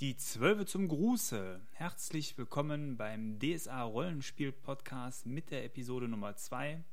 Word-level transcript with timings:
Die 0.00 0.16
Zwölfe 0.16 0.64
zum 0.64 0.86
Gruße. 0.86 1.60
Herzlich 1.72 2.38
willkommen 2.38 2.96
beim 2.96 3.40
DSA 3.40 3.82
Rollenspiel 3.82 4.52
Podcast 4.52 5.26
mit 5.26 5.50
der 5.50 5.64
Episode 5.64 6.06
Nummer 6.06 6.36
2. 6.36 6.84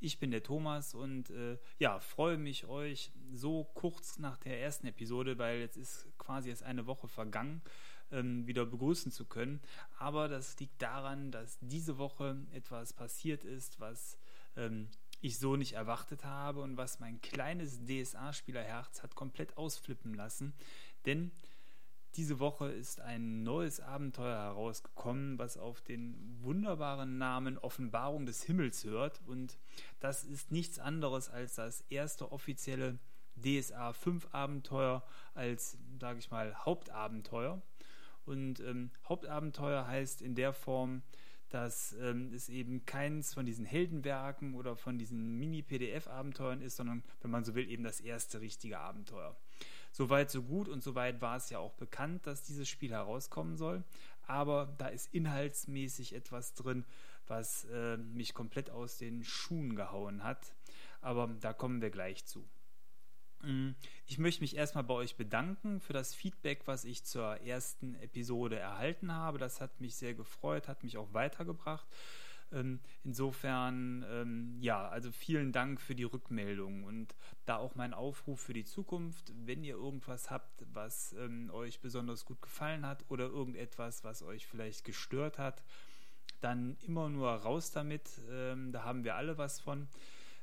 Ich 0.00 0.18
bin 0.18 0.32
der 0.32 0.42
Thomas 0.42 0.92
und 0.92 1.30
äh, 1.30 1.56
ja, 1.78 2.00
freue 2.00 2.38
mich, 2.38 2.66
euch 2.66 3.12
so 3.32 3.70
kurz 3.74 4.18
nach 4.18 4.38
der 4.38 4.60
ersten 4.60 4.88
Episode, 4.88 5.38
weil 5.38 5.60
jetzt 5.60 5.76
ist 5.76 6.08
quasi 6.18 6.50
erst 6.50 6.64
eine 6.64 6.88
Woche 6.88 7.06
vergangen, 7.06 7.62
ähm, 8.10 8.44
wieder 8.44 8.66
begrüßen 8.66 9.12
zu 9.12 9.24
können. 9.24 9.60
Aber 10.00 10.26
das 10.26 10.58
liegt 10.58 10.82
daran, 10.82 11.30
dass 11.30 11.58
diese 11.60 11.96
Woche 11.96 12.44
etwas 12.50 12.92
passiert 12.92 13.44
ist, 13.44 13.78
was 13.78 14.18
ähm, 14.56 14.88
ich 15.20 15.38
so 15.38 15.54
nicht 15.54 15.74
erwartet 15.74 16.24
habe 16.24 16.60
und 16.60 16.76
was 16.76 16.98
mein 16.98 17.20
kleines 17.20 17.84
DSA-Spielerherz 17.84 19.04
hat 19.04 19.14
komplett 19.14 19.56
ausflippen 19.56 20.12
lassen. 20.14 20.54
Denn 21.06 21.30
diese 22.16 22.38
Woche 22.38 22.68
ist 22.68 23.00
ein 23.00 23.42
neues 23.42 23.80
Abenteuer 23.80 24.36
herausgekommen, 24.36 25.38
was 25.38 25.56
auf 25.56 25.80
den 25.80 26.14
wunderbaren 26.42 27.18
Namen 27.18 27.58
Offenbarung 27.58 28.26
des 28.26 28.42
Himmels 28.42 28.84
hört. 28.84 29.20
Und 29.26 29.58
das 30.00 30.24
ist 30.24 30.52
nichts 30.52 30.78
anderes 30.78 31.30
als 31.30 31.54
das 31.54 31.82
erste 31.88 32.30
offizielle 32.30 32.98
DSA 33.36 33.92
5 33.92 34.28
Abenteuer 34.32 35.02
als, 35.34 35.78
sage 36.00 36.18
ich 36.18 36.30
mal, 36.30 36.54
Hauptabenteuer. 36.64 37.62
Und 38.24 38.60
ähm, 38.60 38.90
Hauptabenteuer 39.08 39.86
heißt 39.86 40.22
in 40.22 40.34
der 40.34 40.52
Form, 40.52 41.02
dass 41.48 41.94
ähm, 42.00 42.32
es 42.32 42.48
eben 42.48 42.86
keins 42.86 43.34
von 43.34 43.44
diesen 43.44 43.66
Heldenwerken 43.66 44.54
oder 44.54 44.74
von 44.74 44.96
diesen 44.96 45.38
Mini-PDF-Abenteuern 45.38 46.62
ist, 46.62 46.76
sondern, 46.76 47.02
wenn 47.20 47.30
man 47.30 47.44
so 47.44 47.54
will, 47.54 47.68
eben 47.68 47.84
das 47.84 48.00
erste 48.00 48.40
richtige 48.40 48.78
Abenteuer. 48.78 49.36
Soweit, 49.92 50.30
so 50.30 50.42
gut 50.42 50.68
und 50.68 50.82
soweit 50.82 51.20
war 51.20 51.36
es 51.36 51.50
ja 51.50 51.58
auch 51.58 51.74
bekannt, 51.74 52.26
dass 52.26 52.42
dieses 52.42 52.68
Spiel 52.68 52.92
herauskommen 52.92 53.56
soll. 53.56 53.84
Aber 54.26 54.74
da 54.78 54.88
ist 54.88 55.12
inhaltsmäßig 55.12 56.14
etwas 56.14 56.54
drin, 56.54 56.84
was 57.26 57.66
äh, 57.66 57.98
mich 57.98 58.34
komplett 58.34 58.70
aus 58.70 58.96
den 58.96 59.22
Schuhen 59.22 59.76
gehauen 59.76 60.24
hat. 60.24 60.54
Aber 61.02 61.28
da 61.40 61.52
kommen 61.52 61.82
wir 61.82 61.90
gleich 61.90 62.24
zu. 62.24 62.48
Mm, 63.42 63.70
ich 64.06 64.18
möchte 64.18 64.40
mich 64.40 64.56
erstmal 64.56 64.84
bei 64.84 64.94
euch 64.94 65.16
bedanken 65.16 65.80
für 65.80 65.92
das 65.92 66.14
Feedback, 66.14 66.62
was 66.66 66.84
ich 66.84 67.04
zur 67.04 67.40
ersten 67.40 67.94
Episode 67.96 68.58
erhalten 68.58 69.12
habe. 69.12 69.38
Das 69.38 69.60
hat 69.60 69.80
mich 69.80 69.96
sehr 69.96 70.14
gefreut, 70.14 70.68
hat 70.68 70.84
mich 70.84 70.96
auch 70.96 71.12
weitergebracht. 71.12 71.86
Ähm, 72.52 72.80
insofern, 73.04 74.04
ähm, 74.10 74.56
ja, 74.60 74.88
also 74.88 75.10
vielen 75.10 75.52
Dank 75.52 75.80
für 75.80 75.94
die 75.94 76.04
Rückmeldung 76.04 76.84
und 76.84 77.14
da 77.46 77.56
auch 77.56 77.74
mein 77.74 77.94
Aufruf 77.94 78.40
für 78.40 78.52
die 78.52 78.64
Zukunft, 78.64 79.32
wenn 79.44 79.64
ihr 79.64 79.74
irgendwas 79.74 80.30
habt, 80.30 80.64
was 80.72 81.14
ähm, 81.14 81.50
euch 81.52 81.80
besonders 81.80 82.24
gut 82.24 82.42
gefallen 82.42 82.86
hat 82.86 83.04
oder 83.08 83.24
irgendetwas, 83.26 84.04
was 84.04 84.22
euch 84.22 84.46
vielleicht 84.46 84.84
gestört 84.84 85.38
hat, 85.38 85.62
dann 86.40 86.76
immer 86.86 87.08
nur 87.08 87.30
raus 87.30 87.70
damit. 87.70 88.02
da 88.28 88.82
haben 88.82 89.04
wir 89.04 89.14
alle 89.14 89.38
was 89.38 89.60
von, 89.60 89.86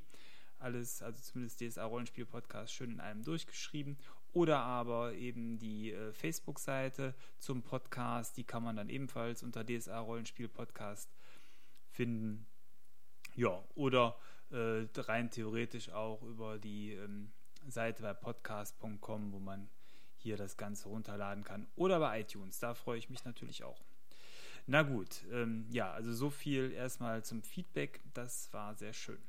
Alles, 0.59 1.02
also 1.02 1.20
zumindest 1.22 1.59
DSA 1.59 1.86
Rollenspiel 1.86 2.26
Podcast, 2.26 2.74
schön 2.74 2.92
in 2.92 3.00
einem 3.00 3.24
durchgeschrieben. 3.24 3.98
Oder 4.31 4.60
aber 4.60 5.14
eben 5.14 5.58
die 5.60 5.92
äh, 5.92 6.14
Facebook-Seite 6.14 7.16
zum 7.38 7.64
Podcast, 7.64 8.38
die 8.38 8.44
kann 8.44 8.64
man 8.64 8.78
dann 8.78 8.90
ebenfalls 8.90 9.44
unter 9.44 9.64
DSA 9.64 10.00
Rollenspiel 10.00 10.48
Podcast 10.48 11.14
finden. 11.92 12.48
Ja, 13.36 13.64
oder 13.75 14.18
äh, 14.52 14.88
rein 14.96 15.30
theoretisch 15.31 15.90
auch 15.90 16.22
über 16.24 16.58
die 16.58 16.94
ähm, 16.94 17.31
Seite 17.68 18.03
bei 18.03 18.13
podcast.com, 18.13 19.31
wo 19.31 19.40
man 19.40 19.69
hier 20.18 20.38
das 20.38 20.57
Ganze 20.57 20.88
runterladen 20.90 21.44
kann. 21.44 21.68
Oder 21.75 22.00
bei 22.00 22.22
iTunes, 22.22 22.59
da 22.59 22.74
freue 22.74 22.97
ich 22.97 23.09
mich 23.09 23.25
natürlich 23.25 23.63
auch. 23.63 23.84
Na 24.66 24.84
gut, 24.84 25.25
ähm, 25.31 25.66
ja, 25.69 25.91
also 25.91 26.13
so 26.13 26.29
viel 26.29 26.72
erstmal 26.72 27.24
zum 27.24 27.44
Feedback, 27.44 28.01
das 28.13 28.51
war 28.53 28.75
sehr 28.75 28.94
schön. 28.94 29.22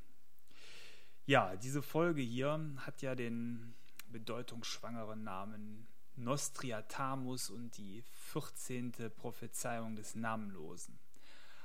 Ja, 1.26 1.56
diese 1.56 1.82
Folge 1.82 2.22
hier 2.22 2.60
hat 2.78 3.02
ja 3.02 3.14
den 3.14 3.74
bedeutungsschwangeren 4.08 5.24
Namen 5.24 5.88
Nostriatamus 6.16 7.50
und 7.50 7.76
die 7.76 8.02
14. 8.32 8.92
Prophezeiung 9.16 9.96
des 9.96 10.14
Namenlosen 10.14 10.98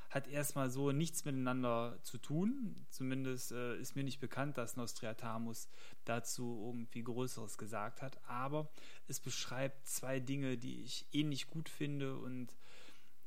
hat 0.09 0.27
erstmal 0.27 0.69
so 0.69 0.91
nichts 0.91 1.23
miteinander 1.25 1.99
zu 2.01 2.17
tun. 2.17 2.75
Zumindest 2.89 3.51
äh, 3.51 3.77
ist 3.77 3.95
mir 3.95 4.03
nicht 4.03 4.19
bekannt, 4.19 4.57
dass 4.57 4.75
Nostradamus 4.75 5.69
dazu 6.03 6.63
irgendwie 6.65 7.03
Größeres 7.03 7.57
gesagt 7.57 8.01
hat. 8.01 8.19
Aber 8.27 8.69
es 9.07 9.19
beschreibt 9.19 9.87
zwei 9.87 10.19
Dinge, 10.19 10.57
die 10.57 10.81
ich 10.81 11.05
ähnlich 11.11 11.47
gut 11.47 11.69
finde 11.69 12.17
und 12.17 12.57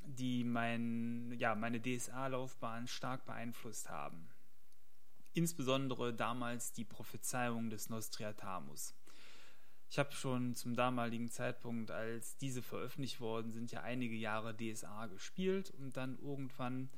die 0.00 0.42
mein, 0.42 1.32
ja, 1.38 1.54
meine 1.54 1.80
DSA-Laufbahn 1.80 2.88
stark 2.88 3.24
beeinflusst 3.26 3.88
haben. 3.88 4.28
Insbesondere 5.34 6.12
damals 6.12 6.72
die 6.72 6.84
Prophezeiung 6.84 7.70
des 7.70 7.88
Nostradamus. 7.88 8.94
Ich 9.92 9.98
habe 9.98 10.10
schon 10.12 10.54
zum 10.54 10.74
damaligen 10.74 11.28
Zeitpunkt, 11.28 11.90
als 11.90 12.38
diese 12.38 12.62
veröffentlicht 12.62 13.20
worden 13.20 13.52
sind, 13.52 13.72
ja 13.72 13.82
einige 13.82 14.14
Jahre 14.14 14.56
DSA 14.56 15.08
gespielt 15.08 15.70
und 15.78 15.98
dann 15.98 16.18
irgendwann, 16.22 16.88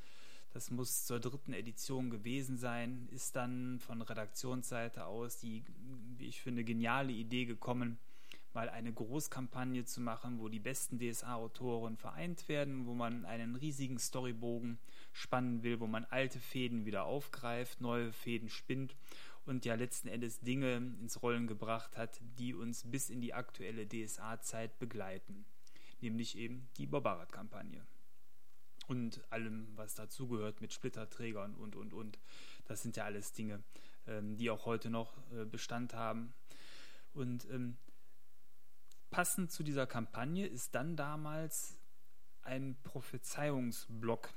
das 0.52 0.70
muss 0.70 1.04
zur 1.04 1.18
dritten 1.18 1.54
Edition 1.54 2.08
gewesen 2.08 2.56
sein, 2.56 3.08
ist 3.10 3.34
dann 3.34 3.80
von 3.80 4.00
Redaktionsseite 4.00 5.06
aus 5.06 5.38
die, 5.38 5.64
wie 6.18 6.28
ich 6.28 6.40
finde, 6.40 6.62
geniale 6.62 7.10
Idee 7.10 7.46
gekommen, 7.46 7.98
mal 8.52 8.68
eine 8.68 8.92
Großkampagne 8.92 9.84
zu 9.84 10.00
machen, 10.00 10.38
wo 10.38 10.48
die 10.48 10.60
besten 10.60 11.00
DSA-Autoren 11.00 11.96
vereint 11.96 12.48
werden, 12.48 12.86
wo 12.86 12.94
man 12.94 13.24
einen 13.24 13.56
riesigen 13.56 13.98
Storybogen 13.98 14.78
spannen 15.12 15.64
will, 15.64 15.80
wo 15.80 15.88
man 15.88 16.04
alte 16.04 16.38
Fäden 16.38 16.86
wieder 16.86 17.06
aufgreift, 17.06 17.80
neue 17.80 18.12
Fäden 18.12 18.50
spinnt 18.50 18.94
und 19.46 19.64
ja 19.64 19.74
letzten 19.74 20.08
Endes 20.08 20.40
Dinge 20.40 20.76
ins 20.76 21.22
Rollen 21.22 21.46
gebracht 21.46 21.96
hat, 21.96 22.20
die 22.38 22.54
uns 22.54 22.84
bis 22.90 23.10
in 23.10 23.20
die 23.20 23.34
aktuelle 23.34 23.86
DSA-Zeit 23.86 24.78
begleiten, 24.78 25.44
nämlich 26.00 26.36
eben 26.36 26.68
die 26.76 26.86
Barbarat-Kampagne 26.86 27.84
und 28.86 29.20
allem, 29.30 29.68
was 29.76 29.94
dazugehört 29.94 30.60
mit 30.60 30.72
Splitterträgern 30.72 31.54
und, 31.54 31.76
und, 31.76 31.92
und. 31.92 32.18
Das 32.66 32.82
sind 32.82 32.96
ja 32.96 33.04
alles 33.04 33.32
Dinge, 33.32 33.62
ähm, 34.06 34.36
die 34.36 34.50
auch 34.50 34.66
heute 34.66 34.90
noch 34.90 35.16
äh, 35.32 35.44
Bestand 35.44 35.94
haben. 35.94 36.34
Und 37.12 37.48
ähm, 37.50 37.76
passend 39.10 39.52
zu 39.52 39.62
dieser 39.62 39.86
Kampagne 39.86 40.46
ist 40.46 40.74
dann 40.74 40.96
damals 40.96 41.78
ein 42.42 42.76
Prophezeiungsblock 42.82 44.34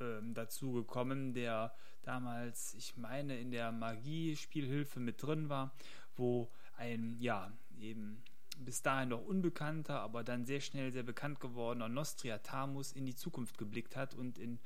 ähm, 0.00 0.34
dazu 0.34 0.72
gekommen, 0.72 1.34
der 1.34 1.74
damals, 2.02 2.74
ich 2.74 2.96
meine, 2.96 3.38
in 3.38 3.50
der 3.50 3.72
Magie-Spielhilfe 3.72 5.00
mit 5.00 5.22
drin 5.22 5.48
war, 5.48 5.74
wo 6.16 6.50
ein, 6.76 7.16
ja, 7.18 7.52
eben 7.78 8.22
bis 8.58 8.82
dahin 8.82 9.08
noch 9.08 9.24
unbekannter, 9.24 10.00
aber 10.00 10.22
dann 10.22 10.44
sehr 10.44 10.60
schnell 10.60 10.92
sehr 10.92 11.02
bekannt 11.02 11.40
gewordener 11.40 11.88
Nostriatamus 11.88 12.92
in 12.92 13.04
die 13.06 13.14
Zukunft 13.14 13.58
geblickt 13.58 13.96
hat 13.96 14.14
und 14.14 14.38
in 14.38 14.60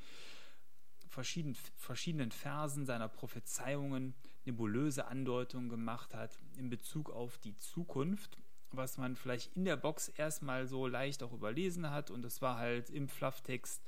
verschiedenen, 1.08 1.56
verschiedenen 1.76 2.30
Versen 2.30 2.84
seiner 2.84 3.08
Prophezeiungen 3.08 4.14
nebulöse 4.44 5.06
Andeutungen 5.06 5.68
gemacht 5.68 6.14
hat 6.14 6.38
in 6.56 6.70
Bezug 6.70 7.10
auf 7.10 7.38
die 7.38 7.56
Zukunft, 7.56 8.38
was 8.70 8.98
man 8.98 9.16
vielleicht 9.16 9.56
in 9.56 9.64
der 9.64 9.76
Box 9.76 10.08
erstmal 10.08 10.66
so 10.66 10.86
leicht 10.86 11.22
auch 11.22 11.32
überlesen 11.32 11.90
hat. 11.90 12.10
Und 12.10 12.22
das 12.22 12.42
war 12.42 12.58
halt 12.58 12.90
im 12.90 13.08
Flufftext 13.08 13.82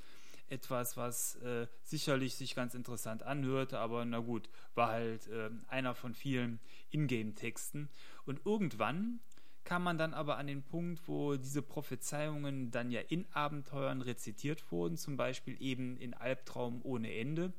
etwas, 0.51 0.97
was 0.97 1.35
äh, 1.37 1.67
sicherlich 1.83 2.35
sich 2.35 2.55
ganz 2.55 2.75
interessant 2.75 3.23
anhörte, 3.23 3.79
aber 3.79 4.03
na 4.05 4.19
gut, 4.19 4.49
war 4.75 4.89
halt 4.89 5.27
äh, 5.27 5.49
einer 5.67 5.95
von 5.95 6.13
vielen 6.13 6.59
Ingame-Texten. 6.91 7.89
Und 8.25 8.45
irgendwann 8.45 9.19
kam 9.63 9.83
man 9.83 9.97
dann 9.97 10.13
aber 10.13 10.37
an 10.37 10.47
den 10.47 10.63
Punkt, 10.63 11.07
wo 11.07 11.35
diese 11.35 11.61
Prophezeiungen 11.61 12.71
dann 12.71 12.91
ja 12.91 13.01
in 13.01 13.25
Abenteuern 13.31 14.01
rezitiert 14.01 14.71
wurden, 14.71 14.97
zum 14.97 15.17
Beispiel 15.17 15.55
eben 15.61 15.97
in 15.97 16.13
Albtraum 16.13 16.81
ohne 16.83 17.13
Ende, 17.13 17.53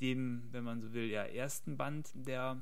dem, 0.00 0.48
wenn 0.50 0.64
man 0.64 0.80
so 0.80 0.92
will, 0.92 1.08
ja 1.08 1.24
ersten 1.24 1.76
Band 1.76 2.10
der 2.14 2.60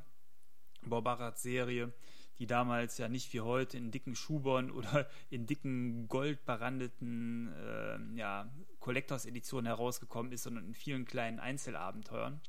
Borbarat-Serie 0.83 1.93
die 2.39 2.47
damals 2.47 2.99
ja 2.99 3.09
nicht 3.09 3.33
wie 3.33 3.41
heute 3.41 3.77
in 3.77 3.91
dicken 3.91 4.15
Schubern 4.17 4.71
oder 4.71 5.09
in 5.31 5.47
dicken 5.47 6.09
goldbarandeten 6.09 7.53
äh, 7.53 8.19
ja, 8.19 8.51
Collectors-Editionen 8.81 9.67
herausgekommen 9.67 10.33
ist, 10.33 10.43
sondern 10.43 10.67
in 10.67 10.75
vielen 10.75 11.05
kleinen 11.05 11.39
Einzelabenteuern. 11.39 12.41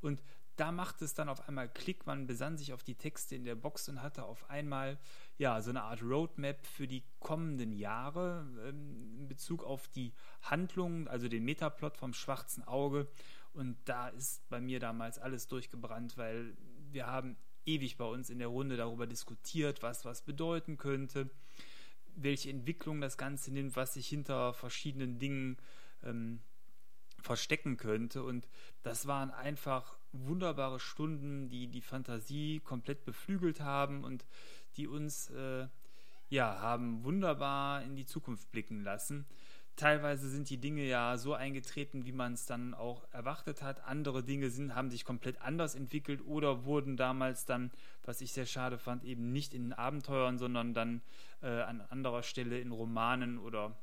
Und 0.00 0.22
da 0.56 0.70
machte 0.70 1.04
es 1.04 1.14
dann 1.14 1.28
auf 1.28 1.48
einmal 1.48 1.68
Klick, 1.68 2.06
man 2.06 2.26
besann 2.26 2.56
sich 2.56 2.72
auf 2.72 2.84
die 2.84 2.94
Texte 2.94 3.34
in 3.34 3.44
der 3.44 3.56
Box 3.56 3.88
und 3.88 4.02
hatte 4.02 4.24
auf 4.24 4.48
einmal 4.48 4.98
ja 5.36 5.60
so 5.60 5.70
eine 5.70 5.82
Art 5.82 6.02
Roadmap 6.02 6.64
für 6.64 6.86
die 6.86 7.02
kommenden 7.18 7.72
Jahre 7.72 8.46
ähm, 8.68 9.16
in 9.18 9.28
Bezug 9.28 9.64
auf 9.64 9.88
die 9.88 10.12
Handlungen, 10.42 11.08
also 11.08 11.28
den 11.28 11.44
Metaplot 11.44 11.96
vom 11.96 12.14
schwarzen 12.14 12.62
Auge. 12.62 13.08
Und 13.52 13.76
da 13.84 14.08
ist 14.08 14.48
bei 14.48 14.60
mir 14.60 14.78
damals 14.80 15.18
alles 15.18 15.48
durchgebrannt, 15.48 16.16
weil 16.16 16.56
wir 16.90 17.06
haben 17.06 17.36
ewig 17.66 17.96
bei 17.96 18.04
uns 18.04 18.30
in 18.30 18.38
der 18.38 18.48
Runde 18.48 18.76
darüber 18.76 19.06
diskutiert, 19.06 19.82
was 19.82 20.04
was 20.04 20.22
bedeuten 20.22 20.76
könnte, 20.76 21.30
welche 22.16 22.50
Entwicklung 22.50 23.00
das 23.00 23.16
Ganze 23.18 23.52
nimmt, 23.52 23.76
was 23.76 23.94
sich 23.94 24.08
hinter 24.08 24.52
verschiedenen 24.54 25.18
Dingen 25.18 25.56
ähm, 26.02 26.40
verstecken 27.20 27.76
könnte. 27.76 28.22
Und 28.22 28.46
das 28.82 29.06
waren 29.06 29.30
einfach 29.30 29.96
wunderbare 30.12 30.78
Stunden, 30.78 31.48
die 31.48 31.68
die 31.68 31.80
Fantasie 31.80 32.60
komplett 32.60 33.04
beflügelt 33.04 33.60
haben 33.60 34.04
und 34.04 34.24
die 34.76 34.86
uns 34.86 35.30
äh, 35.30 35.66
ja 36.28 36.60
haben 36.60 37.04
wunderbar 37.04 37.82
in 37.82 37.96
die 37.96 38.06
Zukunft 38.06 38.50
blicken 38.52 38.82
lassen. 38.82 39.26
Teilweise 39.76 40.28
sind 40.28 40.50
die 40.50 40.58
Dinge 40.58 40.84
ja 40.84 41.18
so 41.18 41.34
eingetreten, 41.34 42.04
wie 42.04 42.12
man 42.12 42.34
es 42.34 42.46
dann 42.46 42.74
auch 42.74 43.04
erwartet 43.10 43.60
hat. 43.60 43.84
Andere 43.84 44.22
Dinge 44.22 44.50
sind, 44.50 44.76
haben 44.76 44.88
sich 44.88 45.04
komplett 45.04 45.42
anders 45.42 45.74
entwickelt 45.74 46.24
oder 46.24 46.64
wurden 46.64 46.96
damals 46.96 47.44
dann, 47.44 47.72
was 48.04 48.20
ich 48.20 48.32
sehr 48.32 48.46
schade 48.46 48.78
fand, 48.78 49.02
eben 49.02 49.32
nicht 49.32 49.52
in 49.52 49.72
Abenteuern, 49.72 50.38
sondern 50.38 50.74
dann 50.74 51.02
äh, 51.42 51.48
an 51.48 51.80
anderer 51.80 52.22
Stelle 52.22 52.60
in 52.60 52.70
Romanen 52.70 53.38
oder 53.38 53.76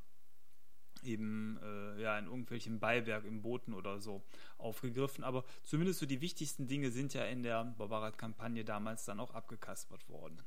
eben 1.04 1.60
äh, 1.62 2.02
ja 2.02 2.18
in 2.18 2.26
irgendwelchen 2.26 2.80
Beiwerk 2.80 3.26
im 3.26 3.42
Booten 3.42 3.74
oder 3.74 4.00
so 4.00 4.24
aufgegriffen. 4.58 5.26
Aber 5.26 5.44
zumindest 5.64 6.00
so 6.00 6.06
die 6.06 6.22
wichtigsten 6.22 6.68
Dinge 6.68 6.92
sind 6.92 7.14
ja 7.14 7.26
in 7.26 7.44
der 7.44 7.66
Barbarat-Kampagne 7.78 8.64
damals 8.64 9.04
dann 9.04 9.20
auch 9.20 9.34
abgekaspert 9.34 10.08
worden. 10.08 10.42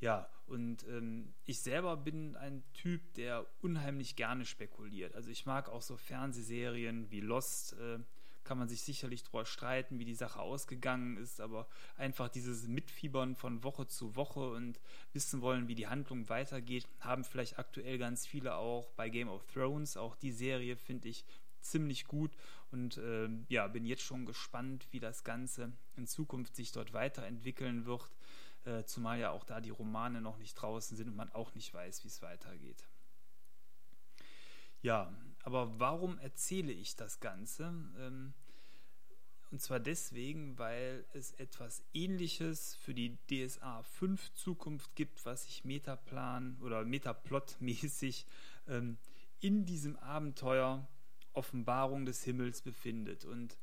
Ja, 0.00 0.28
und 0.46 0.84
ähm, 0.88 1.32
ich 1.44 1.60
selber 1.60 1.96
bin 1.96 2.34
ein 2.36 2.62
Typ, 2.72 3.14
der 3.14 3.46
unheimlich 3.60 4.16
gerne 4.16 4.44
spekuliert. 4.44 5.14
Also 5.14 5.30
ich 5.30 5.46
mag 5.46 5.68
auch 5.68 5.82
so 5.82 5.96
Fernsehserien 5.96 7.10
wie 7.10 7.20
Lost. 7.20 7.74
Äh, 7.74 7.98
kann 8.42 8.58
man 8.58 8.68
sich 8.68 8.82
sicherlich 8.82 9.22
darüber 9.22 9.44
streiten, 9.44 9.98
wie 9.98 10.04
die 10.04 10.14
Sache 10.14 10.40
ausgegangen 10.40 11.16
ist, 11.18 11.40
aber 11.40 11.68
einfach 11.96 12.28
dieses 12.28 12.66
Mitfiebern 12.66 13.36
von 13.36 13.62
Woche 13.62 13.86
zu 13.86 14.16
Woche 14.16 14.50
und 14.50 14.80
wissen 15.12 15.40
wollen, 15.40 15.68
wie 15.68 15.74
die 15.74 15.86
Handlung 15.86 16.28
weitergeht, 16.28 16.88
haben 17.00 17.22
vielleicht 17.22 17.58
aktuell 17.58 17.98
ganz 17.98 18.26
viele 18.26 18.56
auch 18.56 18.90
bei 18.92 19.08
Game 19.08 19.28
of 19.28 19.46
Thrones. 19.46 19.96
Auch 19.96 20.16
die 20.16 20.32
Serie 20.32 20.76
finde 20.76 21.08
ich 21.08 21.24
ziemlich 21.60 22.06
gut 22.06 22.32
und 22.72 22.96
äh, 22.96 23.28
ja, 23.48 23.68
bin 23.68 23.84
jetzt 23.84 24.02
schon 24.02 24.26
gespannt, 24.26 24.88
wie 24.90 25.00
das 25.00 25.22
Ganze 25.22 25.72
in 25.96 26.06
Zukunft 26.06 26.56
sich 26.56 26.72
dort 26.72 26.92
weiterentwickeln 26.92 27.84
wird, 27.84 28.10
äh, 28.64 28.84
zumal 28.84 29.18
ja 29.18 29.30
auch 29.30 29.44
da 29.44 29.60
die 29.60 29.70
Romane 29.70 30.20
noch 30.20 30.38
nicht 30.38 30.54
draußen 30.54 30.96
sind 30.96 31.08
und 31.08 31.16
man 31.16 31.30
auch 31.32 31.54
nicht 31.54 31.72
weiß, 31.72 32.04
wie 32.04 32.08
es 32.08 32.22
weitergeht. 32.22 32.86
Ja, 34.82 35.12
aber 35.42 35.78
warum 35.78 36.18
erzähle 36.18 36.72
ich 36.72 36.96
das 36.96 37.20
Ganze? 37.20 37.64
Ähm, 37.98 38.34
und 39.50 39.60
zwar 39.60 39.80
deswegen, 39.80 40.58
weil 40.58 41.04
es 41.12 41.32
etwas 41.32 41.82
Ähnliches 41.92 42.76
für 42.76 42.94
die 42.94 43.18
DSA 43.26 43.82
5 43.82 44.32
Zukunft 44.34 44.94
gibt, 44.94 45.24
was 45.26 45.44
sich 45.44 45.64
Metaplan 45.64 46.56
oder 46.60 46.84
Metaplot-mäßig 46.84 48.26
ähm, 48.68 48.96
in 49.40 49.64
diesem 49.64 49.96
Abenteuer 49.96 50.86
Offenbarung 51.32 52.06
des 52.06 52.22
Himmels 52.22 52.62
befindet. 52.62 53.24
Und 53.24 53.56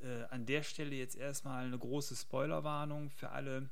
äh, 0.00 0.24
an 0.30 0.46
der 0.46 0.62
Stelle 0.62 0.94
jetzt 0.94 1.16
erstmal 1.16 1.64
eine 1.64 1.78
große 1.78 2.14
Spoilerwarnung 2.14 3.10
für 3.10 3.30
alle, 3.30 3.68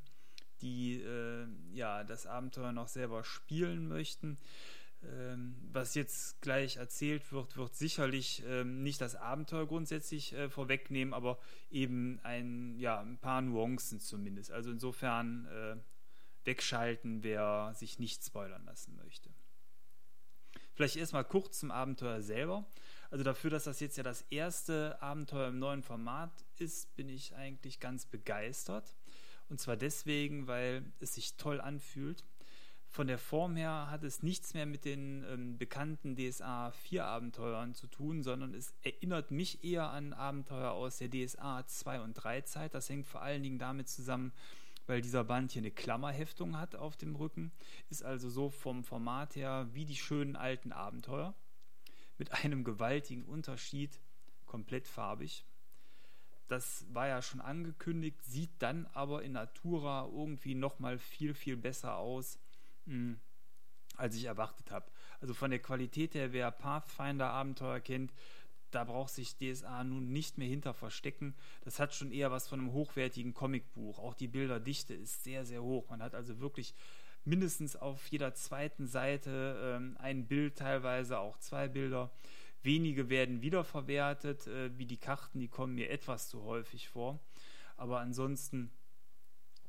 die 0.62 1.00
äh, 1.00 1.47
ja 1.73 2.05
das 2.05 2.26
Abenteuer 2.26 2.73
noch 2.73 2.88
selber 2.88 3.25
spielen 3.25 3.88
möchten. 3.88 4.38
Ähm, 5.03 5.55
was 5.73 5.94
jetzt 5.94 6.41
gleich 6.41 6.76
erzählt 6.76 7.31
wird, 7.31 7.56
wird 7.56 7.75
sicherlich 7.75 8.43
ähm, 8.47 8.82
nicht 8.82 9.00
das 9.00 9.14
Abenteuer 9.14 9.67
grundsätzlich 9.67 10.32
äh, 10.32 10.49
vorwegnehmen, 10.49 11.14
aber 11.14 11.38
eben 11.70 12.19
ein, 12.23 12.79
ja, 12.79 13.00
ein 13.00 13.19
paar 13.19 13.43
Nuancen 13.43 14.00
zumindest. 14.00 14.50
Also 14.50 14.70
insofern 14.70 15.47
äh, 15.47 15.76
wegschalten, 16.44 17.23
wer 17.23 17.73
sich 17.75 17.99
nicht 17.99 18.25
spoilern 18.25 18.64
lassen 18.64 18.97
möchte. 18.97 19.31
Vielleicht 20.75 20.97
erstmal 20.97 21.25
kurz 21.25 21.61
zum 21.61 21.71
Abenteuer 21.71 22.21
selber. 22.23 22.66
Also 23.11 23.25
dafür, 23.25 23.50
dass 23.50 23.64
das 23.64 23.81
jetzt 23.81 23.97
ja 23.97 24.02
das 24.02 24.23
erste 24.31 25.00
Abenteuer 25.00 25.49
im 25.49 25.59
neuen 25.59 25.83
Format 25.83 26.33
ist, 26.59 26.95
bin 26.97 27.09
ich 27.09 27.35
eigentlich 27.35 27.81
ganz 27.81 28.07
begeistert. 28.07 28.95
Und 29.49 29.61
zwar 29.61 29.76
deswegen, 29.76 30.47
weil 30.47 30.85
es 31.00 31.15
sich 31.15 31.37
toll 31.37 31.61
anfühlt. 31.61 32.25
Von 32.88 33.09
der 33.09 33.19
Form 33.19 33.57
her 33.57 33.91
hat 33.91 34.05
es 34.05 34.23
nichts 34.23 34.55
mehr 34.55 34.65
mit 34.65 34.85
den 34.85 35.23
ähm, 35.31 35.59
bekannten 35.59 36.17
DSA 36.17 36.71
4 36.71 37.05
Abenteuern 37.05 37.75
zu 37.75 37.88
tun, 37.88 38.23
sondern 38.23 38.55
es 38.55 38.75
erinnert 38.83 39.31
mich 39.31 39.62
eher 39.62 39.91
an 39.91 40.12
Abenteuer 40.15 40.71
aus 40.71 40.97
der 40.97 41.11
DSA 41.11 41.67
2 41.67 42.00
und 42.00 42.15
3 42.15 42.41
Zeit. 42.43 42.75
Das 42.75 42.88
hängt 42.88 43.07
vor 43.07 43.21
allen 43.21 43.43
Dingen 43.43 43.59
damit 43.59 43.88
zusammen, 43.88 44.33
weil 44.87 45.03
dieser 45.03 45.25
Band 45.25 45.53
hier 45.53 45.61
eine 45.61 45.73
Klammerheftung 45.73 46.59
hat 46.59 46.75
auf 46.75 46.97
dem 46.97 47.17
Rücken. 47.17 47.53
Ist 47.91 48.03
also 48.03 48.31
so 48.31 48.49
vom 48.49 48.83
Format 48.83 49.37
her 49.37 49.69
wie 49.73 49.85
die 49.85 49.97
schönen 49.97 50.35
alten 50.35 50.73
Abenteuer. 50.73 51.35
Mit 52.19 52.33
einem 52.33 52.65
gewaltigen 52.65 53.25
Unterschied, 53.25 54.00
komplett 54.47 54.88
farbig. 54.88 55.45
Das 56.49 56.87
war 56.93 57.09
ja 57.09 57.23
schon 57.23 57.41
angekündigt, 57.41 58.23
sieht 58.25 58.50
dann 58.61 58.87
aber 58.93 59.23
in 59.23 59.33
Natura 59.33 60.09
irgendwie 60.11 60.55
nochmal 60.55 60.99
viel, 60.99 61.35
viel 61.35 61.57
besser 61.57 61.97
aus 61.97 62.38
mh, 62.87 63.17
als 63.97 64.17
ich 64.17 64.25
erwartet 64.25 64.71
habe. 64.71 64.91
Also 65.21 65.35
von 65.35 65.50
der 65.50 65.61
Qualität 65.61 66.15
her, 66.15 66.33
wer 66.33 66.50
Pathfinder-Abenteuer 66.50 67.81
kennt, 67.81 68.12
da 68.71 68.85
braucht 68.85 69.15
sich 69.15 69.37
DSA 69.37 69.85
nun 69.85 70.12
nicht 70.12 70.38
mehr 70.38 70.49
hinter 70.49 70.75
verstecken. 70.75 71.35
Das 71.65 71.79
hat 71.79 71.95
schon 71.95 72.11
eher 72.11 72.31
was 72.31 72.49
von 72.49 72.61
einem 72.61 72.73
hochwertigen 72.73 73.33
Comicbuch. 73.33 73.99
Auch 73.99 74.15
die 74.15 74.29
Bilderdichte 74.29 74.95
ist 74.95 75.25
sehr, 75.25 75.47
sehr 75.47 75.62
hoch. 75.62 75.88
Man 75.88 76.03
hat 76.03 76.15
also 76.15 76.41
wirklich 76.41 76.75
mindestens 77.25 77.76
auf 77.76 78.07
jeder 78.09 78.35
zweiten 78.35 78.87
Seite 78.87 79.59
ähm, 79.62 79.97
ein 79.99 80.26
Bild, 80.26 80.57
teilweise 80.59 81.19
auch 81.19 81.38
zwei 81.38 81.69
Bilder. 81.69 82.11
Wenige 82.66 83.08
werden 83.08 83.40
wiederverwertet, 83.40 84.46
äh, 84.46 84.76
wie 84.76 84.85
die 84.85 84.99
Karten, 84.99 85.40
die 85.40 85.49
kommen 85.49 85.75
mir 85.75 85.88
etwas 85.88 86.28
zu 86.28 86.42
häufig 86.42 86.90
vor. 86.90 87.18
Aber 87.78 88.00
ansonsten 88.00 88.70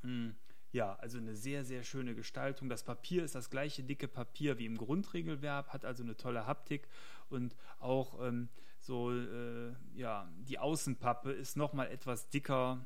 mh, 0.01 0.09
hm, 0.09 0.35
ja, 0.71 0.95
also 0.95 1.17
eine 1.17 1.35
sehr, 1.35 1.63
sehr 1.63 1.83
schöne 1.83 2.13
Gestaltung. 2.13 2.69
Das 2.69 2.83
Papier 2.83 3.23
ist 3.23 3.35
das 3.35 3.49
gleiche 3.49 3.83
dicke 3.83 4.07
Papier 4.07 4.57
wie 4.57 4.65
im 4.65 4.77
Grundregelverb, 4.77 5.69
hat 5.69 5.85
also 5.85 6.03
eine 6.03 6.17
tolle 6.17 6.45
Haptik 6.45 6.87
und 7.29 7.55
auch 7.79 8.21
ähm, 8.21 8.49
so, 8.79 9.11
äh, 9.11 9.73
ja, 9.95 10.29
die 10.47 10.59
Außenpappe 10.59 11.31
ist 11.31 11.57
nochmal 11.57 11.87
etwas 11.87 12.29
dicker 12.29 12.85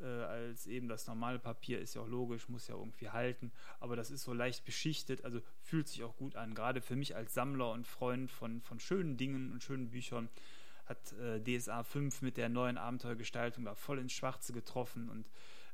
äh, 0.00 0.04
als 0.04 0.66
eben 0.66 0.88
das 0.88 1.06
normale 1.06 1.38
Papier, 1.38 1.80
ist 1.80 1.94
ja 1.94 2.02
auch 2.02 2.08
logisch, 2.08 2.48
muss 2.48 2.68
ja 2.68 2.76
irgendwie 2.76 3.10
halten, 3.10 3.52
aber 3.80 3.96
das 3.96 4.10
ist 4.10 4.22
so 4.22 4.32
leicht 4.32 4.64
beschichtet, 4.64 5.24
also 5.24 5.40
fühlt 5.60 5.88
sich 5.88 6.04
auch 6.04 6.16
gut 6.16 6.36
an. 6.36 6.54
Gerade 6.54 6.80
für 6.80 6.96
mich 6.96 7.16
als 7.16 7.34
Sammler 7.34 7.72
und 7.72 7.86
Freund 7.86 8.30
von, 8.30 8.60
von 8.60 8.80
schönen 8.80 9.16
Dingen 9.16 9.52
und 9.52 9.62
schönen 9.62 9.90
Büchern 9.90 10.28
hat 10.86 11.12
äh, 11.14 11.40
DSA 11.42 11.82
5 11.82 12.22
mit 12.22 12.36
der 12.36 12.48
neuen 12.48 12.78
Abenteuergestaltung 12.78 13.64
da 13.64 13.74
voll 13.74 13.98
ins 13.98 14.12
Schwarze 14.12 14.52
getroffen 14.52 15.08
und 15.08 15.28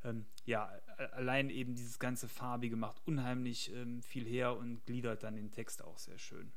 ähm, 0.04 0.26
ja, 0.44 0.70
allein 1.12 1.48
eben 1.48 1.74
dieses 1.74 1.98
ganze 1.98 2.28
Farbige 2.28 2.76
macht 2.76 3.00
unheimlich 3.06 3.72
ähm, 3.72 4.02
viel 4.02 4.26
her 4.26 4.56
und 4.56 4.84
gliedert 4.84 5.22
dann 5.22 5.36
den 5.36 5.50
Text 5.50 5.82
auch 5.82 5.98
sehr 5.98 6.18
schön. 6.18 6.52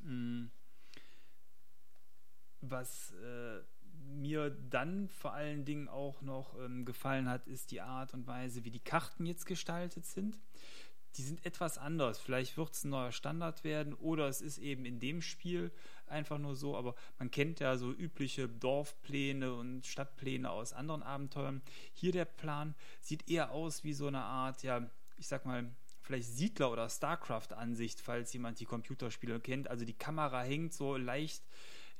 Mhm. 0.00 0.50
Was 2.60 3.12
äh, 3.14 3.62
mir 4.04 4.50
dann 4.50 5.08
vor 5.08 5.32
allen 5.32 5.64
Dingen 5.64 5.88
auch 5.88 6.22
noch 6.22 6.58
ähm, 6.58 6.84
gefallen 6.84 7.28
hat, 7.28 7.46
ist 7.46 7.70
die 7.70 7.80
Art 7.80 8.14
und 8.14 8.26
Weise, 8.26 8.64
wie 8.64 8.70
die 8.70 8.80
Karten 8.80 9.26
jetzt 9.26 9.46
gestaltet 9.46 10.06
sind 10.06 10.38
die 11.16 11.22
sind 11.22 11.44
etwas 11.44 11.78
anders. 11.78 12.18
Vielleicht 12.18 12.56
wird 12.56 12.72
es 12.72 12.84
ein 12.84 12.90
neuer 12.90 13.12
Standard 13.12 13.64
werden 13.64 13.94
oder 13.94 14.28
es 14.28 14.40
ist 14.40 14.58
eben 14.58 14.84
in 14.84 15.00
dem 15.00 15.22
Spiel 15.22 15.72
einfach 16.06 16.38
nur 16.38 16.54
so, 16.54 16.76
aber 16.76 16.94
man 17.18 17.30
kennt 17.30 17.60
ja 17.60 17.76
so 17.76 17.92
übliche 17.92 18.48
Dorfpläne 18.48 19.54
und 19.54 19.86
Stadtpläne 19.86 20.50
aus 20.50 20.72
anderen 20.72 21.02
Abenteuern. 21.02 21.62
Hier 21.92 22.12
der 22.12 22.24
Plan 22.24 22.74
sieht 23.00 23.28
eher 23.28 23.50
aus 23.50 23.84
wie 23.84 23.92
so 23.92 24.06
eine 24.06 24.22
Art, 24.22 24.62
ja, 24.62 24.88
ich 25.16 25.26
sag 25.26 25.46
mal, 25.46 25.70
vielleicht 26.02 26.28
Siedler- 26.28 26.72
oder 26.72 26.88
StarCraft-Ansicht, 26.88 28.00
falls 28.00 28.32
jemand 28.32 28.58
die 28.60 28.64
Computerspiele 28.64 29.40
kennt. 29.40 29.68
Also 29.68 29.84
die 29.84 29.94
Kamera 29.94 30.42
hängt 30.42 30.72
so 30.72 30.96
leicht 30.96 31.42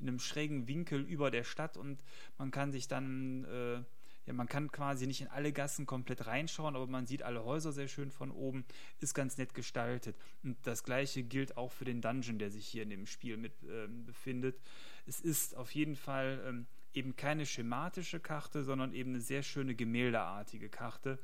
in 0.01 0.07
einem 0.07 0.19
schrägen 0.19 0.67
Winkel 0.67 1.01
über 1.01 1.31
der 1.31 1.43
Stadt 1.43 1.77
und 1.77 2.03
man 2.37 2.51
kann 2.51 2.71
sich 2.71 2.87
dann 2.87 3.45
äh, 3.45 3.83
ja, 4.25 4.33
man 4.33 4.47
kann 4.47 4.71
quasi 4.71 5.07
nicht 5.07 5.21
in 5.21 5.27
alle 5.27 5.51
Gassen 5.51 5.85
komplett 5.85 6.27
reinschauen, 6.27 6.75
aber 6.75 6.85
man 6.87 7.07
sieht 7.07 7.23
alle 7.23 7.43
Häuser 7.43 7.71
sehr 7.71 7.87
schön 7.87 8.11
von 8.11 8.29
oben, 8.29 8.65
ist 8.99 9.15
ganz 9.15 9.37
nett 9.37 9.53
gestaltet. 9.53 10.15
Und 10.43 10.57
das 10.63 10.83
gleiche 10.83 11.23
gilt 11.23 11.57
auch 11.57 11.71
für 11.71 11.85
den 11.85 12.01
Dungeon, 12.01 12.37
der 12.37 12.51
sich 12.51 12.67
hier 12.67 12.83
in 12.83 12.91
dem 12.91 13.07
Spiel 13.07 13.37
mit 13.37 13.53
ähm, 13.63 14.05
befindet. 14.05 14.59
Es 15.07 15.19
ist 15.21 15.55
auf 15.55 15.73
jeden 15.73 15.95
Fall 15.95 16.43
ähm, 16.45 16.67
eben 16.93 17.15
keine 17.15 17.45
schematische 17.45 18.19
Karte, 18.19 18.63
sondern 18.63 18.93
eben 18.93 19.11
eine 19.11 19.21
sehr 19.21 19.41
schöne 19.41 19.73
gemäldeartige 19.73 20.69
Karte. 20.69 21.17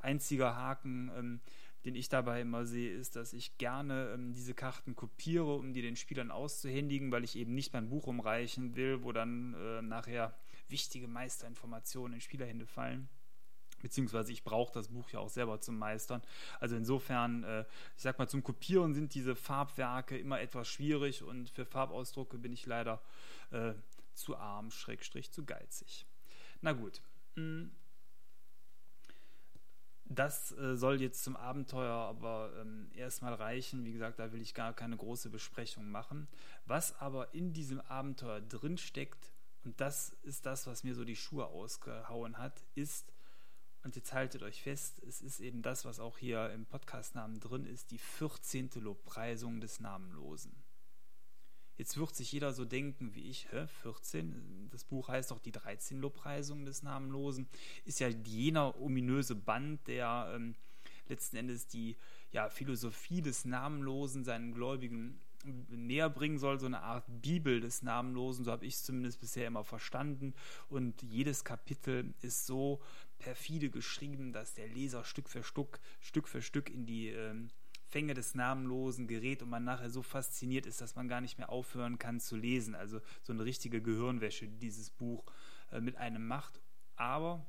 Einziger 0.00 0.56
Haken, 0.56 1.10
ähm, 1.16 1.40
den 1.84 1.94
ich 1.94 2.08
dabei 2.08 2.42
immer 2.42 2.66
sehe, 2.66 2.92
ist, 2.92 3.16
dass 3.16 3.32
ich 3.32 3.56
gerne 3.58 4.12
ähm, 4.14 4.32
diese 4.32 4.54
Karten 4.54 4.94
kopiere, 4.94 5.54
um 5.54 5.72
die 5.72 5.82
den 5.82 5.96
Spielern 5.96 6.30
auszuhändigen, 6.30 7.10
weil 7.10 7.24
ich 7.24 7.36
eben 7.36 7.54
nicht 7.54 7.72
mein 7.72 7.88
Buch 7.88 8.06
umreichen 8.06 8.76
will, 8.76 9.02
wo 9.02 9.12
dann 9.12 9.54
äh, 9.54 9.82
nachher 9.82 10.34
wichtige 10.68 11.08
Meisterinformationen 11.08 12.14
in 12.14 12.20
Spielerhände 12.20 12.66
fallen. 12.66 13.08
Beziehungsweise 13.80 14.30
ich 14.30 14.44
brauche 14.44 14.74
das 14.74 14.88
Buch 14.88 15.08
ja 15.10 15.20
auch 15.20 15.30
selber 15.30 15.60
zum 15.60 15.78
Meistern. 15.78 16.20
Also 16.58 16.76
insofern, 16.76 17.44
äh, 17.44 17.64
ich 17.96 18.02
sag 18.02 18.18
mal, 18.18 18.28
zum 18.28 18.42
Kopieren 18.42 18.92
sind 18.92 19.14
diese 19.14 19.34
Farbwerke 19.34 20.18
immer 20.18 20.40
etwas 20.40 20.68
schwierig 20.68 21.22
und 21.22 21.48
für 21.48 21.64
Farbausdrucke 21.64 22.36
bin 22.36 22.52
ich 22.52 22.66
leider 22.66 23.00
äh, 23.50 23.72
zu 24.12 24.36
arm, 24.36 24.70
schrägstrich 24.70 25.30
zu 25.30 25.46
geizig. 25.46 26.06
Na 26.60 26.72
gut. 26.72 27.00
Hm. 27.36 27.70
Das 30.12 30.50
äh, 30.58 30.76
soll 30.76 31.00
jetzt 31.00 31.22
zum 31.22 31.36
Abenteuer 31.36 31.94
aber 31.94 32.52
ähm, 32.60 32.90
erstmal 32.96 33.32
reichen. 33.32 33.84
Wie 33.84 33.92
gesagt, 33.92 34.18
da 34.18 34.32
will 34.32 34.40
ich 34.40 34.54
gar 34.54 34.72
keine 34.72 34.96
große 34.96 35.30
Besprechung 35.30 35.88
machen. 35.88 36.26
Was 36.66 36.98
aber 37.00 37.32
in 37.32 37.52
diesem 37.52 37.80
Abenteuer 37.80 38.40
drin 38.40 38.76
steckt, 38.76 39.30
und 39.62 39.80
das 39.80 40.16
ist 40.22 40.46
das, 40.46 40.66
was 40.66 40.82
mir 40.82 40.96
so 40.96 41.04
die 41.04 41.14
Schuhe 41.14 41.46
ausgehauen 41.46 42.38
hat, 42.38 42.60
ist, 42.74 43.12
und 43.84 43.94
jetzt 43.94 44.12
haltet 44.12 44.42
euch 44.42 44.60
fest, 44.60 45.00
es 45.06 45.20
ist 45.22 45.38
eben 45.38 45.62
das, 45.62 45.84
was 45.84 46.00
auch 46.00 46.18
hier 46.18 46.50
im 46.50 46.66
Podcastnamen 46.66 47.38
drin 47.38 47.64
ist, 47.64 47.92
die 47.92 47.98
14. 47.98 48.70
Lobpreisung 48.80 49.60
des 49.60 49.78
Namenlosen. 49.78 50.59
Jetzt 51.80 51.96
wird 51.96 52.14
sich 52.14 52.30
jeder 52.30 52.52
so 52.52 52.66
denken 52.66 53.14
wie 53.14 53.30
ich, 53.30 53.50
hä, 53.52 53.66
14? 53.80 54.68
Das 54.70 54.84
Buch 54.84 55.08
heißt 55.08 55.30
doch 55.30 55.38
die 55.38 55.50
13 55.50 55.98
Lobpreisungen 55.98 56.66
des 56.66 56.82
Namenlosen. 56.82 57.48
Ist 57.86 58.00
ja 58.00 58.08
jener 58.08 58.78
ominöse 58.78 59.34
Band, 59.34 59.88
der 59.88 60.30
ähm, 60.34 60.56
letzten 61.08 61.36
Endes 61.36 61.68
die 61.68 61.96
ja, 62.32 62.50
Philosophie 62.50 63.22
des 63.22 63.46
Namenlosen 63.46 64.24
seinen 64.24 64.52
Gläubigen 64.52 65.22
näher 65.70 66.10
bringen 66.10 66.36
soll, 66.38 66.60
so 66.60 66.66
eine 66.66 66.82
Art 66.82 67.06
Bibel 67.08 67.62
des 67.62 67.80
Namenlosen, 67.80 68.44
so 68.44 68.52
habe 68.52 68.66
ich 68.66 68.74
es 68.74 68.84
zumindest 68.84 69.18
bisher 69.18 69.46
immer 69.46 69.64
verstanden. 69.64 70.34
Und 70.68 71.00
jedes 71.00 71.44
Kapitel 71.44 72.12
ist 72.20 72.44
so 72.44 72.82
perfide 73.18 73.70
geschrieben, 73.70 74.34
dass 74.34 74.52
der 74.52 74.68
Leser 74.68 75.02
Stück 75.02 75.30
für 75.30 75.42
Stück, 75.42 75.80
Stück 76.02 76.28
für 76.28 76.42
Stück 76.42 76.68
in 76.68 76.84
die 76.84 77.08
ähm, 77.08 77.48
Fänge 77.90 78.14
des 78.14 78.34
Namenlosen 78.34 79.08
gerät 79.08 79.42
und 79.42 79.50
man 79.50 79.64
nachher 79.64 79.90
so 79.90 80.02
fasziniert 80.02 80.66
ist, 80.66 80.80
dass 80.80 80.94
man 80.94 81.08
gar 81.08 81.20
nicht 81.20 81.38
mehr 81.38 81.50
aufhören 81.50 81.98
kann 81.98 82.20
zu 82.20 82.36
lesen. 82.36 82.74
Also 82.74 83.00
so 83.22 83.32
eine 83.32 83.44
richtige 83.44 83.82
Gehirnwäsche, 83.82 84.46
die 84.46 84.58
dieses 84.58 84.90
Buch 84.90 85.24
äh, 85.72 85.80
mit 85.80 85.96
einem 85.96 86.26
macht. 86.26 86.60
Aber 86.96 87.44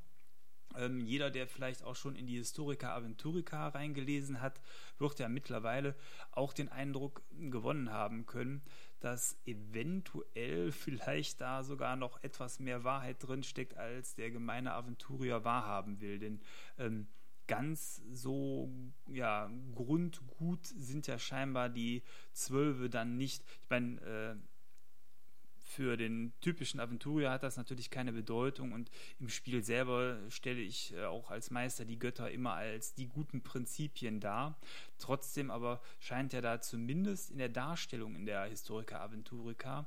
ähm, 0.76 1.04
jeder, 1.04 1.30
der 1.30 1.46
vielleicht 1.46 1.84
auch 1.84 1.96
schon 1.96 2.16
in 2.16 2.26
die 2.26 2.36
Historica 2.36 2.94
Aventurica 2.94 3.68
reingelesen 3.68 4.40
hat, 4.40 4.60
wird 4.98 5.18
ja 5.18 5.28
mittlerweile 5.28 5.94
auch 6.30 6.52
den 6.52 6.68
Eindruck 6.68 7.22
gewonnen 7.30 7.90
haben 7.90 8.26
können, 8.26 8.62
dass 9.00 9.36
eventuell 9.44 10.72
vielleicht 10.72 11.40
da 11.40 11.62
sogar 11.62 11.96
noch 11.96 12.22
etwas 12.22 12.58
mehr 12.58 12.84
Wahrheit 12.84 13.16
drinsteckt, 13.20 13.76
als 13.76 14.14
der 14.14 14.30
gemeine 14.30 14.72
Aventurier 14.72 15.44
wahrhaben 15.44 16.00
will. 16.00 16.18
Denn 16.18 16.40
ähm, 16.78 17.06
ganz 17.52 18.00
so 18.14 18.70
ja, 19.08 19.50
grundgut 19.74 20.64
sind 20.64 21.06
ja 21.06 21.18
scheinbar 21.18 21.68
die 21.68 22.02
Zwölfe 22.32 22.88
dann 22.88 23.18
nicht. 23.18 23.44
Ich 23.62 23.68
meine, 23.68 24.00
äh, 24.00 24.34
für 25.58 25.98
den 25.98 26.32
typischen 26.40 26.80
Aventurier 26.80 27.30
hat 27.30 27.42
das 27.42 27.58
natürlich 27.58 27.90
keine 27.90 28.14
Bedeutung 28.14 28.72
und 28.72 28.90
im 29.20 29.28
Spiel 29.28 29.62
selber 29.62 30.16
stelle 30.30 30.62
ich 30.62 30.94
äh, 30.94 31.04
auch 31.04 31.30
als 31.30 31.50
Meister 31.50 31.84
die 31.84 31.98
Götter 31.98 32.30
immer 32.30 32.54
als 32.54 32.94
die 32.94 33.06
guten 33.06 33.42
Prinzipien 33.42 34.18
dar. 34.18 34.58
Trotzdem 34.98 35.50
aber 35.50 35.82
scheint 36.00 36.32
ja 36.32 36.40
da 36.40 36.62
zumindest 36.62 37.30
in 37.30 37.36
der 37.36 37.50
Darstellung 37.50 38.14
in 38.14 38.24
der 38.24 38.44
Historica 38.44 38.98
Aventurica 39.00 39.86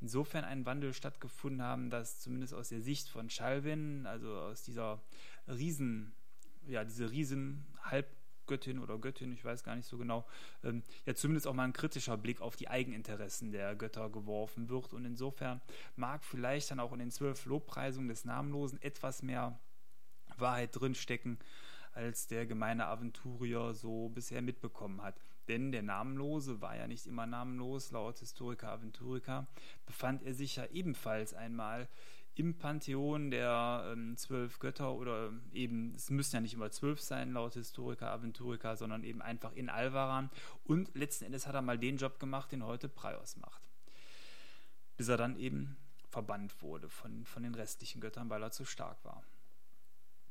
insofern 0.00 0.44
ein 0.44 0.64
Wandel 0.64 0.94
stattgefunden 0.94 1.60
haben, 1.60 1.90
dass 1.90 2.20
zumindest 2.20 2.54
aus 2.54 2.70
der 2.70 2.80
Sicht 2.80 3.10
von 3.10 3.28
Chalvin, 3.28 4.06
also 4.06 4.34
aus 4.34 4.62
dieser 4.62 5.02
Riesen 5.46 6.14
ja, 6.66 6.84
diese 6.84 7.10
riesen 7.10 7.64
Halbgöttin 7.82 8.78
oder 8.78 8.98
Göttin, 8.98 9.32
ich 9.32 9.44
weiß 9.44 9.64
gar 9.64 9.76
nicht 9.76 9.86
so 9.86 9.98
genau, 9.98 10.26
ähm, 10.64 10.82
ja 11.06 11.14
zumindest 11.14 11.46
auch 11.46 11.54
mal 11.54 11.64
ein 11.64 11.72
kritischer 11.72 12.16
Blick 12.16 12.40
auf 12.40 12.56
die 12.56 12.68
Eigeninteressen 12.68 13.52
der 13.52 13.74
Götter 13.74 14.10
geworfen 14.10 14.68
wird. 14.68 14.92
Und 14.92 15.04
insofern 15.04 15.60
mag 15.96 16.24
vielleicht 16.24 16.70
dann 16.70 16.80
auch 16.80 16.92
in 16.92 16.98
den 16.98 17.10
zwölf 17.10 17.44
Lobpreisungen 17.46 18.08
des 18.08 18.24
Namenlosen 18.24 18.80
etwas 18.82 19.22
mehr 19.22 19.58
Wahrheit 20.36 20.70
drinstecken, 20.72 21.38
als 21.92 22.26
der 22.26 22.46
gemeine 22.46 22.86
Aventurier 22.86 23.74
so 23.74 24.08
bisher 24.08 24.42
mitbekommen 24.42 25.02
hat. 25.02 25.14
Denn 25.48 25.72
der 25.72 25.82
Namenlose 25.82 26.60
war 26.60 26.76
ja 26.76 26.86
nicht 26.86 27.06
immer 27.06 27.26
namenlos, 27.26 27.90
laut 27.90 28.18
Historiker 28.18 28.70
Aventurica 28.70 29.46
befand 29.86 30.22
er 30.22 30.34
sich 30.34 30.56
ja 30.56 30.66
ebenfalls 30.66 31.34
einmal 31.34 31.88
im 32.34 32.56
Pantheon 32.56 33.30
der 33.30 33.92
ähm, 33.92 34.16
zwölf 34.16 34.58
Götter 34.58 34.92
oder 34.92 35.32
eben, 35.52 35.94
es 35.94 36.10
müssen 36.10 36.36
ja 36.36 36.40
nicht 36.40 36.54
immer 36.54 36.70
zwölf 36.70 37.00
sein, 37.00 37.32
laut 37.32 37.54
Historiker, 37.54 38.10
Aventurica, 38.10 38.76
sondern 38.76 39.04
eben 39.04 39.20
einfach 39.20 39.52
in 39.52 39.68
Alvaran. 39.68 40.30
Und 40.64 40.94
letzten 40.94 41.26
Endes 41.26 41.46
hat 41.46 41.54
er 41.54 41.62
mal 41.62 41.78
den 41.78 41.98
Job 41.98 42.18
gemacht, 42.18 42.52
den 42.52 42.64
heute 42.64 42.88
Praios 42.88 43.36
macht. 43.36 43.62
Bis 44.96 45.08
er 45.08 45.18
dann 45.18 45.36
eben 45.36 45.76
verbannt 46.08 46.62
wurde 46.62 46.88
von, 46.88 47.24
von 47.24 47.42
den 47.42 47.54
restlichen 47.54 48.00
Göttern, 48.00 48.30
weil 48.30 48.42
er 48.42 48.50
zu 48.50 48.64
stark 48.64 49.04
war. 49.04 49.22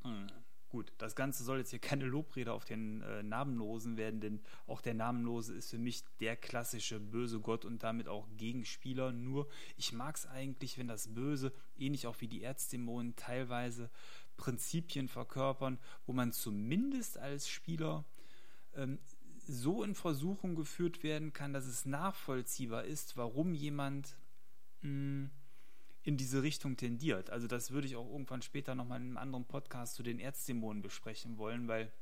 Hm. 0.02 0.26
Gut, 0.72 0.90
das 0.96 1.14
Ganze 1.14 1.44
soll 1.44 1.58
jetzt 1.58 1.68
hier 1.68 1.80
keine 1.80 2.06
Lobrede 2.06 2.50
auf 2.50 2.64
den 2.64 3.02
äh, 3.02 3.22
Namenlosen 3.22 3.98
werden, 3.98 4.20
denn 4.22 4.40
auch 4.66 4.80
der 4.80 4.94
Namenlose 4.94 5.52
ist 5.52 5.68
für 5.68 5.76
mich 5.76 6.02
der 6.18 6.34
klassische 6.34 6.98
böse 6.98 7.40
Gott 7.40 7.66
und 7.66 7.82
damit 7.82 8.08
auch 8.08 8.26
Gegenspieler. 8.38 9.12
Nur 9.12 9.50
ich 9.76 9.92
mag 9.92 10.16
es 10.16 10.24
eigentlich, 10.24 10.78
wenn 10.78 10.88
das 10.88 11.12
Böse, 11.12 11.52
ähnlich 11.76 12.06
auch 12.06 12.22
wie 12.22 12.26
die 12.26 12.42
Erzdämonen, 12.42 13.14
teilweise 13.16 13.90
Prinzipien 14.38 15.08
verkörpern, 15.08 15.78
wo 16.06 16.14
man 16.14 16.32
zumindest 16.32 17.18
als 17.18 17.50
Spieler 17.50 18.06
ähm, 18.74 18.98
so 19.46 19.82
in 19.84 19.94
Versuchung 19.94 20.54
geführt 20.54 21.02
werden 21.02 21.34
kann, 21.34 21.52
dass 21.52 21.66
es 21.66 21.84
nachvollziehbar 21.84 22.84
ist, 22.84 23.18
warum 23.18 23.52
jemand 23.52 24.16
mh, 24.80 24.88
hm, 24.88 25.30
in 26.02 26.16
diese 26.16 26.42
Richtung 26.42 26.76
tendiert. 26.76 27.30
Also 27.30 27.46
das 27.46 27.70
würde 27.70 27.86
ich 27.86 27.96
auch 27.96 28.10
irgendwann 28.10 28.42
später 28.42 28.74
nochmal 28.74 29.00
in 29.00 29.08
einem 29.08 29.16
anderen 29.16 29.44
Podcast 29.44 29.94
zu 29.94 30.02
den 30.02 30.18
Erzdämonen 30.18 30.82
besprechen 30.82 31.38
wollen, 31.38 31.68
weil 31.68 31.92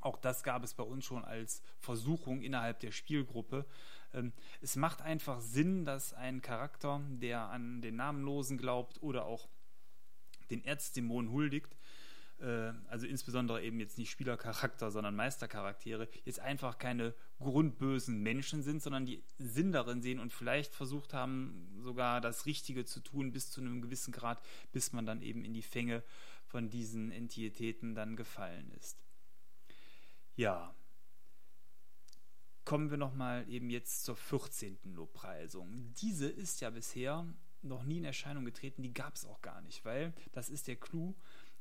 auch 0.00 0.18
das 0.18 0.42
gab 0.42 0.62
es 0.62 0.74
bei 0.74 0.82
uns 0.82 1.04
schon 1.04 1.24
als 1.24 1.62
Versuchung 1.78 2.42
innerhalb 2.42 2.78
der 2.80 2.92
Spielgruppe. 2.92 3.64
Ähm, 4.12 4.32
es 4.60 4.76
macht 4.76 5.00
einfach 5.00 5.40
Sinn, 5.40 5.84
dass 5.84 6.12
ein 6.12 6.42
Charakter, 6.42 7.00
der 7.08 7.48
an 7.48 7.80
den 7.80 7.96
Namenlosen 7.96 8.58
glaubt 8.58 9.02
oder 9.02 9.24
auch 9.24 9.48
den 10.50 10.62
Erzdämonen 10.64 11.32
huldigt, 11.32 11.74
also 12.38 13.06
insbesondere 13.06 13.62
eben 13.62 13.80
jetzt 13.80 13.96
nicht 13.96 14.10
Spielercharakter, 14.10 14.90
sondern 14.90 15.14
Meistercharaktere, 15.14 16.08
jetzt 16.24 16.40
einfach 16.40 16.78
keine 16.78 17.14
grundbösen 17.38 18.22
Menschen 18.22 18.62
sind, 18.62 18.82
sondern 18.82 19.06
die 19.06 19.22
Sinn 19.38 19.72
darin 19.72 20.02
sehen 20.02 20.18
und 20.18 20.32
vielleicht 20.32 20.74
versucht 20.74 21.14
haben, 21.14 21.78
sogar 21.80 22.20
das 22.20 22.44
Richtige 22.44 22.84
zu 22.84 23.00
tun 23.00 23.32
bis 23.32 23.50
zu 23.50 23.60
einem 23.60 23.80
gewissen 23.80 24.12
Grad, 24.12 24.42
bis 24.72 24.92
man 24.92 25.06
dann 25.06 25.22
eben 25.22 25.44
in 25.44 25.54
die 25.54 25.62
Fänge 25.62 26.02
von 26.46 26.70
diesen 26.70 27.10
Entitäten 27.10 27.94
dann 27.94 28.16
gefallen 28.16 28.70
ist. 28.72 28.98
Ja, 30.36 30.74
kommen 32.64 32.90
wir 32.90 32.98
nochmal 32.98 33.48
eben 33.48 33.70
jetzt 33.70 34.04
zur 34.04 34.16
14. 34.16 34.78
Lobpreisung. 34.94 35.94
Diese 35.94 36.28
ist 36.28 36.60
ja 36.60 36.70
bisher 36.70 37.26
noch 37.62 37.84
nie 37.84 37.98
in 37.98 38.04
Erscheinung 38.04 38.44
getreten, 38.44 38.82
die 38.82 38.92
gab 38.92 39.14
es 39.14 39.24
auch 39.24 39.40
gar 39.40 39.60
nicht, 39.62 39.84
weil 39.84 40.12
das 40.32 40.48
ist 40.48 40.68
der 40.68 40.76
Clou, 40.76 41.14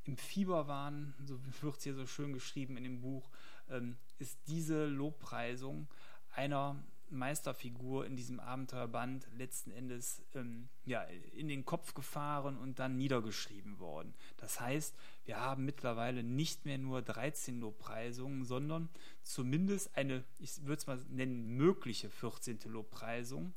im 0.06 0.18
Fieber 0.18 0.68
waren, 0.68 1.14
so 1.26 1.40
wird 1.62 1.78
es 1.78 1.84
hier 1.84 1.96
so 1.96 2.06
schön 2.06 2.34
geschrieben 2.34 2.78
in 2.78 2.84
dem 2.84 3.02
Buch, 3.02 3.30
ähm, 3.70 3.98
ist 4.20 4.38
diese 4.48 4.86
Lobpreisung 4.86 5.88
einer 6.36 6.84
Meisterfigur 7.14 8.06
in 8.06 8.16
diesem 8.16 8.40
Abenteuerband 8.40 9.28
letzten 9.38 9.72
Endes 9.72 10.22
ähm, 10.34 10.68
ja, 10.86 11.04
in 11.34 11.48
den 11.48 11.64
Kopf 11.64 11.94
gefahren 11.94 12.58
und 12.58 12.80
dann 12.80 12.98
niedergeschrieben 12.98 13.80
worden. 13.80 14.14
Das 14.38 14.60
heißt, 14.60 14.96
wir 15.26 15.40
haben 15.40 15.64
mittlerweile 15.64 16.24
nicht 16.24 16.66
mehr 16.66 16.78
nur 16.78 17.02
13 17.02 17.60
Lobpreisungen, 17.60 18.44
sondern 18.46 18.90
zumindest 19.22 19.96
eine, 19.96 20.24
ich 20.40 20.64
würde 20.64 20.80
es 20.80 20.88
mal 20.88 21.00
nennen, 21.10 21.56
mögliche 21.56 22.10
14. 22.10 22.60
Lobpreisung. 22.66 23.54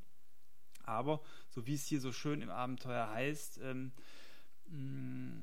Aber, 0.85 1.21
so 1.49 1.67
wie 1.67 1.75
es 1.75 1.87
hier 1.87 2.01
so 2.01 2.13
schön 2.13 2.43
im 2.43 2.51
Abenteuer 2.51 3.09
heißt, 3.11 3.59
ähm, 3.59 3.65
hm, 3.65 3.93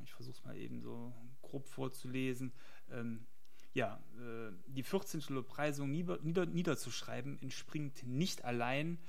ich 0.03 0.13
versuche 0.13 0.35
es 0.35 0.43
mal 0.43 0.57
eben 0.57 0.81
so 0.81 1.13
grob 1.41 1.67
vorzulesen. 1.67 2.51
Ähm, 2.91 3.25
ja, 3.73 3.99
äh, 4.19 4.51
die 4.67 4.83
14. 4.83 5.23
Lobpreisung 5.29 5.91
nieder, 5.91 6.19
nieder, 6.21 6.45
niederzuschreiben 6.45 7.41
entspringt 7.41 8.05
nicht 8.05 8.45
allein 8.45 8.99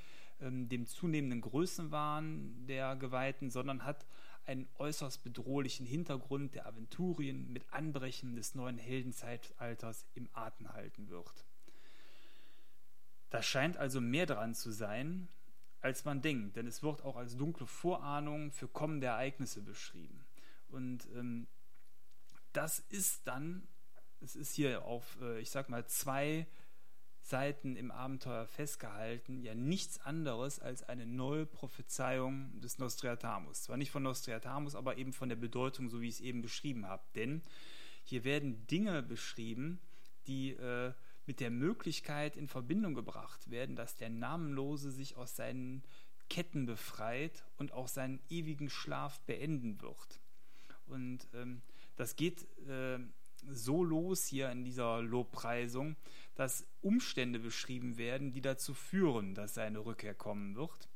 ähm, 0.41 0.69
dem 0.69 0.87
zunehmenden 0.87 1.41
Größenwahn 1.41 2.67
der 2.67 2.97
Geweihten, 2.97 3.51
sondern 3.51 3.85
hat 3.85 4.07
einen 4.47 4.69
äußerst 4.79 5.23
bedrohlichen 5.23 5.87
Hintergrund 5.87 6.55
der 6.55 6.67
Aventurien 6.67 7.53
mit 7.53 7.73
Anbrechen 7.73 8.37
des 8.37 8.55
neuen 8.55 8.79
Heldenzeitalters 8.79 10.07
im 10.15 10.29
Atem 10.33 10.73
halten 10.73 11.09
wird. 11.09 11.47
Da 13.31 13.43
scheint 13.43 13.77
also 13.77 14.01
mehr 14.01 14.27
dran 14.27 14.55
zu 14.55 14.71
sein, 14.71 15.29
als 15.85 16.07
man 16.07 16.23
denkt, 16.23 16.57
denn 16.57 16.67
es 16.67 16.83
wird 16.83 17.05
auch 17.05 17.17
als 17.17 17.37
dunkle 17.37 17.67
Vorahnung 17.67 18.51
für 18.53 18.69
kommende 18.69 19.09
Ereignisse 19.09 19.61
beschrieben. 19.61 20.25
Und 20.69 21.07
ähm, 21.15 21.47
das 22.55 22.79
ist 22.79 23.27
dann, 23.27 23.69
es 24.23 24.35
ist 24.35 24.55
hier 24.55 24.87
auf, 24.87 25.19
äh, 25.21 25.41
ich 25.41 25.51
sag 25.51 25.69
mal, 25.69 25.87
zwei 25.87 26.47
Seiten 27.21 27.77
im 27.77 27.91
Abenteuer 27.91 28.47
festgehalten, 28.47 29.43
ja 29.43 29.55
nichts 29.55 30.01
anderes 30.01 30.59
als 30.59 30.83
eine 30.83 31.05
neue 31.05 31.45
Prophezeiung 31.45 32.59
des 32.63 32.79
Nostradamus. 32.79 33.65
Zwar 33.65 33.77
nicht 33.77 33.91
von 33.91 34.03
Nostradamus, 34.03 34.75
aber 34.75 34.97
eben 34.97 35.13
von 35.13 35.29
der 35.29 35.37
Bedeutung, 35.37 35.91
so 35.91 36.01
wie 36.01 36.09
ich 36.09 36.15
es 36.15 36.21
eben 36.21 36.41
beschrieben 36.41 36.87
habe. 36.87 37.03
Denn 37.15 37.43
hier 38.05 38.25
werden 38.25 38.67
Dinge 38.69 39.03
beschrieben, 39.03 39.81
die 40.29 40.53
äh, 40.53 40.95
mit 41.27 41.41
der 41.41 41.51
Möglichkeit 41.51 42.37
in 42.37 42.49
Verbindung 42.49 42.95
gebracht 42.95 43.51
werden, 43.51 43.77
dass 43.77 43.97
der 43.97 44.11
Namenlose 44.11 44.91
sich 44.91 45.17
aus 45.17 45.37
seinen 45.37 45.83
Ketten 46.29 46.67
befreit 46.67 47.45
und 47.57 47.73
auch 47.73 47.89
seinen 47.89 48.21
ewigen 48.29 48.71
Schlaf 48.71 49.21
beenden 49.21 49.81
wird. 49.81 50.21
Und 50.87 51.29
ähm, 51.35 51.63
das 51.97 52.17
geht 52.17 52.47
äh, 52.69 52.99
so 53.49 53.85
los 53.85 54.27
hier 54.27 54.51
in 54.51 54.65
dieser 54.65 55.03
Lobpreisung, 55.03 55.97
dass 56.35 56.67
Umstände 56.83 57.39
beschrieben 57.39 57.97
werden, 57.97 58.33
die 58.33 58.41
dazu 58.41 58.75
führen, 58.75 59.35
dass 59.35 59.55
seine 59.55 59.85
Rückkehr 59.85 60.15
kommen 60.15 60.57
wird. 60.57 60.89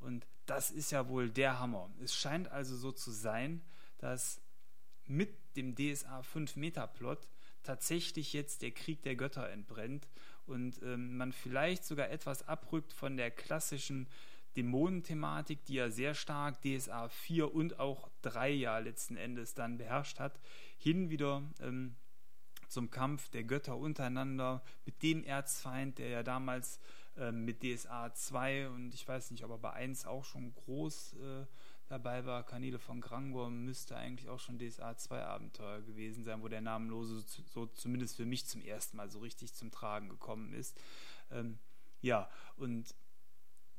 Und 0.00 0.26
das 0.46 0.70
ist 0.70 0.90
ja 0.90 1.08
wohl 1.08 1.30
der 1.30 1.60
Hammer. 1.60 1.90
Es 2.02 2.14
scheint 2.14 2.48
also 2.48 2.76
so 2.76 2.92
zu 2.92 3.10
sein, 3.10 3.62
dass 3.98 4.41
mit 5.06 5.34
dem 5.56 5.74
DSA 5.74 6.22
5 6.22 6.56
Meter 6.56 6.86
Plot 6.86 7.28
tatsächlich 7.62 8.32
jetzt 8.32 8.62
der 8.62 8.72
Krieg 8.72 9.02
der 9.02 9.16
Götter 9.16 9.48
entbrennt 9.48 10.08
und 10.46 10.82
ähm, 10.82 11.16
man 11.16 11.32
vielleicht 11.32 11.84
sogar 11.84 12.10
etwas 12.10 12.48
abrückt 12.48 12.92
von 12.92 13.16
der 13.16 13.30
klassischen 13.30 14.08
Dämonenthematik, 14.56 15.64
die 15.64 15.74
ja 15.74 15.90
sehr 15.90 16.14
stark 16.14 16.60
DSA 16.62 17.08
4 17.08 17.54
und 17.54 17.78
auch 17.78 18.10
3 18.22 18.50
ja 18.50 18.78
letzten 18.78 19.16
Endes 19.16 19.54
dann 19.54 19.78
beherrscht 19.78 20.18
hat, 20.18 20.38
hin 20.78 21.10
wieder 21.10 21.42
ähm, 21.60 21.94
zum 22.68 22.90
Kampf 22.90 23.28
der 23.30 23.44
Götter 23.44 23.76
untereinander 23.76 24.62
mit 24.84 25.02
dem 25.02 25.24
Erzfeind, 25.24 25.98
der 25.98 26.08
ja 26.08 26.22
damals 26.22 26.80
ähm, 27.16 27.44
mit 27.44 27.62
DSA 27.62 28.14
2 28.14 28.68
und 28.70 28.94
ich 28.94 29.06
weiß 29.06 29.30
nicht, 29.30 29.44
ob 29.44 29.50
er 29.50 29.58
bei 29.58 29.72
1 29.72 30.06
auch 30.06 30.24
schon 30.24 30.54
groß 30.54 31.14
äh, 31.14 31.46
dabei 31.92 32.24
war. 32.24 32.44
Kanäle 32.44 32.78
von 32.78 33.00
Grangor 33.00 33.50
müsste 33.50 33.96
eigentlich 33.96 34.28
auch 34.28 34.40
schon 34.40 34.58
DSA 34.58 34.96
2 34.96 35.22
Abenteuer 35.22 35.82
gewesen 35.82 36.24
sein, 36.24 36.42
wo 36.42 36.48
der 36.48 36.62
Namenlose 36.62 37.22
so 37.52 37.66
zumindest 37.66 38.16
für 38.16 38.24
mich 38.24 38.46
zum 38.46 38.62
ersten 38.62 38.96
Mal 38.96 39.10
so 39.10 39.20
richtig 39.20 39.54
zum 39.54 39.70
Tragen 39.70 40.08
gekommen 40.08 40.54
ist. 40.54 40.80
Ähm, 41.30 41.58
ja, 42.00 42.30
und 42.56 42.94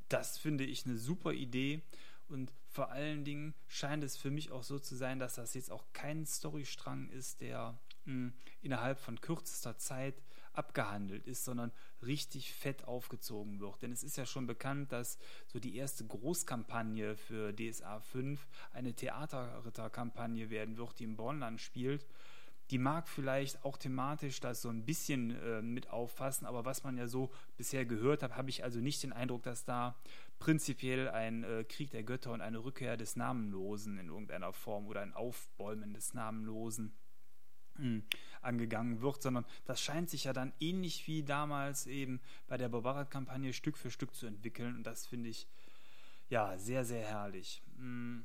das 0.08 0.38
finde 0.38 0.64
ich 0.64 0.86
eine 0.86 0.96
super 0.96 1.32
Idee 1.32 1.82
und 2.28 2.52
vor 2.70 2.90
allen 2.90 3.24
Dingen 3.24 3.54
scheint 3.66 4.04
es 4.04 4.16
für 4.16 4.30
mich 4.30 4.50
auch 4.50 4.62
so 4.62 4.78
zu 4.78 4.94
sein, 4.96 5.18
dass 5.18 5.34
das 5.34 5.54
jetzt 5.54 5.70
auch 5.70 5.84
kein 5.92 6.24
Storystrang 6.24 7.08
ist, 7.10 7.40
der 7.40 7.78
mh, 8.04 8.12
hm, 8.12 8.32
innerhalb 8.62 8.98
von 8.98 9.20
kürzester 9.20 9.76
Zeit 9.78 10.14
abgehandelt 10.56 11.26
ist, 11.26 11.44
sondern 11.44 11.72
richtig 12.02 12.52
fett 12.52 12.84
aufgezogen 12.84 13.60
wird. 13.60 13.82
Denn 13.82 13.92
es 13.92 14.02
ist 14.02 14.16
ja 14.16 14.26
schon 14.26 14.46
bekannt, 14.46 14.92
dass 14.92 15.18
so 15.46 15.58
die 15.58 15.76
erste 15.76 16.04
Großkampagne 16.06 17.16
für 17.16 17.54
DSA 17.54 18.00
5 18.00 18.46
eine 18.72 18.94
Theaterritterkampagne 18.94 20.50
werden 20.50 20.76
wird, 20.76 20.98
die 20.98 21.04
im 21.04 21.16
Bornland 21.16 21.60
spielt 21.60 22.06
die 22.70 22.78
mag 22.78 23.08
vielleicht 23.08 23.64
auch 23.64 23.76
thematisch 23.76 24.40
das 24.40 24.62
so 24.62 24.70
ein 24.70 24.84
bisschen 24.84 25.30
äh, 25.30 25.60
mit 25.60 25.90
auffassen, 25.90 26.46
aber 26.46 26.64
was 26.64 26.82
man 26.82 26.96
ja 26.96 27.06
so 27.06 27.30
bisher 27.56 27.84
gehört 27.84 28.22
hat, 28.22 28.36
habe 28.36 28.50
ich 28.50 28.64
also 28.64 28.80
nicht 28.80 29.02
den 29.02 29.12
Eindruck, 29.12 29.42
dass 29.42 29.64
da 29.64 29.94
prinzipiell 30.38 31.08
ein 31.08 31.44
äh, 31.44 31.64
Krieg 31.64 31.90
der 31.90 32.02
Götter 32.02 32.32
und 32.32 32.40
eine 32.40 32.64
Rückkehr 32.64 32.96
des 32.96 33.16
Namenlosen 33.16 33.98
in 33.98 34.08
irgendeiner 34.08 34.52
Form 34.52 34.86
oder 34.86 35.02
ein 35.02 35.12
Aufbäumen 35.12 35.92
des 35.92 36.14
Namenlosen 36.14 36.94
angegangen 38.42 39.00
wird, 39.00 39.22
sondern 39.22 39.44
das 39.64 39.80
scheint 39.80 40.10
sich 40.10 40.24
ja 40.24 40.32
dann 40.32 40.52
ähnlich 40.60 41.06
wie 41.06 41.22
damals 41.22 41.86
eben 41.86 42.20
bei 42.46 42.56
der 42.56 42.68
Barbarat-Kampagne 42.68 43.52
Stück 43.52 43.78
für 43.78 43.90
Stück 43.90 44.14
zu 44.14 44.26
entwickeln 44.26 44.76
und 44.76 44.84
das 44.84 45.06
finde 45.06 45.30
ich 45.30 45.46
ja 46.28 46.56
sehr, 46.58 46.84
sehr 46.84 47.02
herrlich. 47.02 47.62
Hm 47.76 48.24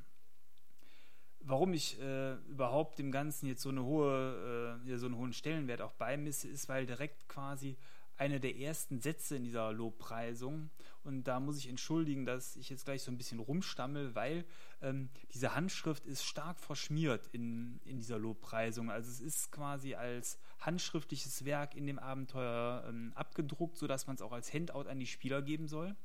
warum 1.41 1.73
ich 1.73 1.99
äh, 1.99 2.33
überhaupt 2.49 2.99
dem 2.99 3.12
Ganzen 3.12 3.47
jetzt 3.47 3.62
so 3.62 3.69
eine 3.69 3.83
hohe, 3.83 4.79
äh, 4.85 4.97
so 4.97 5.05
einen 5.05 5.15
hohen 5.15 5.33
Stellenwert 5.33 5.81
auch 5.81 5.93
beimisse, 5.93 6.47
ist, 6.47 6.69
weil 6.69 6.85
direkt 6.85 7.27
quasi 7.27 7.77
einer 8.19 8.39
der 8.39 8.58
ersten 8.58 8.99
Sätze 8.99 9.36
in 9.36 9.43
dieser 9.43 9.71
Lobpreisung, 9.71 10.69
und 11.03 11.23
da 11.23 11.39
muss 11.39 11.58
ich 11.58 11.69
entschuldigen, 11.69 12.25
dass 12.25 12.55
ich 12.58 12.69
jetzt 12.69 12.86
gleich 12.86 13.01
so 13.03 13.12
ein 13.12 13.17
bisschen 13.17 13.39
rumstammel, 13.39 14.15
weil 14.15 14.45
ähm, 14.82 15.10
diese 15.32 15.55
Handschrift 15.55 16.05
ist 16.05 16.23
stark 16.23 16.60
verschmiert 16.60 17.27
in, 17.32 17.79
in 17.86 17.97
dieser 17.97 18.19
Lobpreisung. 18.19 18.91
Also 18.91 19.10
es 19.10 19.21
ist 19.21 19.51
quasi 19.51 19.95
als 19.95 20.38
handschriftliches 20.60 21.45
Werk 21.45 21.75
in 21.75 21.88
dem 21.88 21.99
Abenteuer 21.99 22.86
ähm, 22.88 23.13
abgedruckt, 23.15 23.77
sodass 23.77 24.08
man 24.08 24.17
es 24.17 24.21
auch 24.21 24.34
als 24.34 24.53
Handout 24.53 24.89
an 24.89 24.99
die 24.99 25.08
Spieler 25.08 25.41
geben 25.41 25.67
soll. 25.67 25.95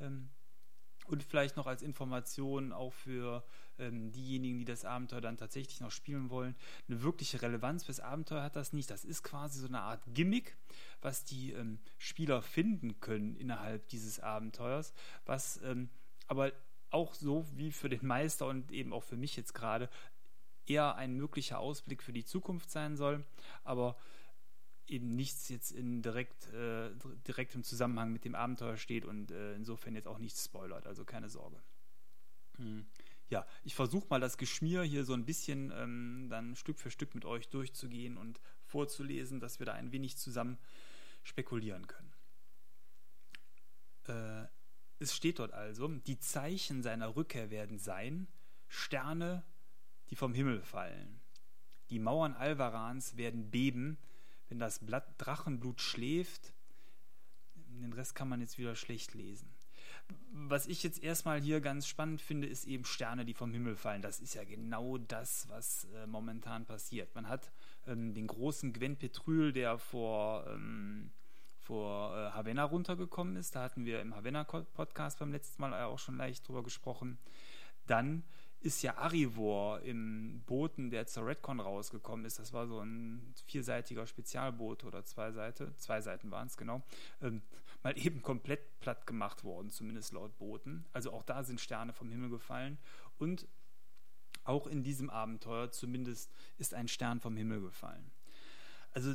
Ähm, 0.00 0.28
und 1.06 1.24
vielleicht 1.24 1.56
noch 1.56 1.66
als 1.66 1.82
Information 1.82 2.72
auch 2.72 2.92
für 2.92 3.42
ähm, 3.80 4.12
diejenigen, 4.12 4.58
die 4.58 4.64
das 4.64 4.84
Abenteuer 4.84 5.20
dann 5.20 5.36
tatsächlich 5.36 5.80
noch 5.80 5.90
spielen 5.90 6.30
wollen, 6.30 6.54
eine 6.88 7.02
wirkliche 7.02 7.42
Relevanz 7.42 7.84
fürs 7.84 8.00
Abenteuer 8.00 8.42
hat 8.42 8.56
das 8.56 8.72
nicht. 8.72 8.90
Das 8.90 9.04
ist 9.04 9.22
quasi 9.22 9.60
so 9.60 9.66
eine 9.66 9.80
Art 9.80 10.02
Gimmick, 10.14 10.56
was 11.00 11.24
die 11.24 11.52
ähm, 11.52 11.78
Spieler 11.98 12.42
finden 12.42 13.00
können 13.00 13.34
innerhalb 13.36 13.88
dieses 13.88 14.20
Abenteuers, 14.20 14.92
was 15.24 15.60
ähm, 15.64 15.88
aber 16.28 16.52
auch 16.90 17.14
so 17.14 17.46
wie 17.56 17.72
für 17.72 17.88
den 17.88 18.06
Meister 18.06 18.46
und 18.46 18.70
eben 18.72 18.92
auch 18.92 19.04
für 19.04 19.16
mich 19.16 19.36
jetzt 19.36 19.54
gerade 19.54 19.88
eher 20.66 20.96
ein 20.96 21.14
möglicher 21.14 21.58
Ausblick 21.58 22.02
für 22.02 22.12
die 22.12 22.24
Zukunft 22.24 22.70
sein 22.70 22.96
soll, 22.96 23.24
aber 23.64 23.96
eben 24.86 25.14
nichts 25.14 25.48
jetzt 25.48 25.70
in 25.72 26.02
direkt, 26.02 26.52
äh, 26.52 26.90
direkt 27.26 27.54
im 27.54 27.62
Zusammenhang 27.62 28.12
mit 28.12 28.24
dem 28.24 28.34
Abenteuer 28.34 28.76
steht 28.76 29.04
und 29.04 29.30
äh, 29.30 29.54
insofern 29.54 29.94
jetzt 29.94 30.08
auch 30.08 30.18
nichts 30.18 30.44
spoilert, 30.44 30.86
also 30.86 31.04
keine 31.04 31.28
Sorge. 31.28 31.60
Hm. 32.56 32.86
Ja, 33.30 33.46
ich 33.62 33.76
versuche 33.76 34.08
mal 34.10 34.20
das 34.20 34.38
Geschmier 34.38 34.82
hier 34.82 35.04
so 35.04 35.14
ein 35.14 35.24
bisschen 35.24 35.72
ähm, 35.74 36.26
dann 36.28 36.56
Stück 36.56 36.80
für 36.80 36.90
Stück 36.90 37.14
mit 37.14 37.24
euch 37.24 37.48
durchzugehen 37.48 38.16
und 38.16 38.40
vorzulesen, 38.64 39.38
dass 39.38 39.60
wir 39.60 39.66
da 39.66 39.72
ein 39.72 39.92
wenig 39.92 40.16
zusammen 40.16 40.58
spekulieren 41.22 41.86
können. 41.86 42.12
Äh, 44.08 44.48
es 44.98 45.14
steht 45.14 45.38
dort 45.38 45.52
also, 45.52 45.86
die 45.88 46.18
Zeichen 46.18 46.82
seiner 46.82 47.14
Rückkehr 47.14 47.50
werden 47.50 47.78
sein, 47.78 48.26
Sterne, 48.66 49.44
die 50.10 50.16
vom 50.16 50.34
Himmel 50.34 50.60
fallen. 50.62 51.20
Die 51.88 52.00
Mauern 52.00 52.34
Alvarans 52.34 53.16
werden 53.16 53.50
beben, 53.50 53.96
wenn 54.48 54.58
das 54.58 54.84
Blatt 54.84 55.14
Drachenblut 55.18 55.80
schläft, 55.80 56.52
den 57.54 57.92
Rest 57.92 58.14
kann 58.14 58.28
man 58.28 58.40
jetzt 58.40 58.58
wieder 58.58 58.74
schlecht 58.74 59.14
lesen. 59.14 59.48
Was 60.32 60.66
ich 60.66 60.82
jetzt 60.82 61.02
erstmal 61.02 61.40
hier 61.40 61.60
ganz 61.60 61.86
spannend 61.86 62.20
finde, 62.20 62.46
ist 62.46 62.66
eben 62.66 62.84
Sterne, 62.84 63.24
die 63.24 63.34
vom 63.34 63.52
Himmel 63.52 63.76
fallen. 63.76 64.02
Das 64.02 64.20
ist 64.20 64.34
ja 64.34 64.44
genau 64.44 64.98
das, 64.98 65.48
was 65.48 65.86
äh, 65.94 66.06
momentan 66.06 66.66
passiert. 66.66 67.14
Man 67.14 67.28
hat 67.28 67.50
ähm, 67.86 68.14
den 68.14 68.26
großen 68.26 68.72
Gwen 68.72 68.96
Petrül, 68.96 69.52
der 69.52 69.78
vor, 69.78 70.46
ähm, 70.48 71.10
vor 71.58 72.16
äh, 72.16 72.30
Havanna 72.30 72.64
runtergekommen 72.64 73.36
ist. 73.36 73.54
Da 73.54 73.62
hatten 73.62 73.84
wir 73.84 74.00
im 74.00 74.14
Havanna-Podcast 74.14 75.18
beim 75.18 75.32
letzten 75.32 75.60
Mal 75.62 75.74
auch 75.84 75.98
schon 75.98 76.16
leicht 76.16 76.46
drüber 76.48 76.62
gesprochen. 76.62 77.18
Dann 77.86 78.24
ist 78.62 78.82
ja 78.82 78.98
Arivor 78.98 79.80
im 79.80 80.42
Booten, 80.46 80.90
der 80.90 81.06
zur 81.06 81.26
Redcon 81.26 81.60
rausgekommen 81.60 82.26
ist. 82.26 82.38
Das 82.38 82.52
war 82.52 82.66
so 82.66 82.80
ein 82.80 83.34
vierseitiger 83.46 84.06
Spezialboot 84.06 84.84
oder 84.84 85.04
zwei 85.04 85.32
Seiten, 85.32 85.74
zwei 85.78 86.00
Seiten 86.00 86.30
waren 86.30 86.46
es 86.46 86.56
genau, 86.56 86.82
ähm, 87.22 87.40
mal 87.82 87.98
eben 87.98 88.22
komplett 88.22 88.80
platt 88.80 89.06
gemacht 89.06 89.44
worden, 89.44 89.70
zumindest 89.70 90.12
laut 90.12 90.36
Booten. 90.38 90.86
Also 90.92 91.12
auch 91.12 91.22
da 91.22 91.42
sind 91.42 91.60
Sterne 91.60 91.92
vom 91.92 92.10
Himmel 92.10 92.30
gefallen 92.30 92.78
und 93.18 93.46
auch 94.44 94.66
in 94.66 94.82
diesem 94.82 95.10
Abenteuer 95.10 95.70
zumindest 95.70 96.32
ist 96.58 96.74
ein 96.74 96.88
Stern 96.88 97.20
vom 97.20 97.36
Himmel 97.36 97.60
gefallen. 97.60 98.10
Also 98.92 99.14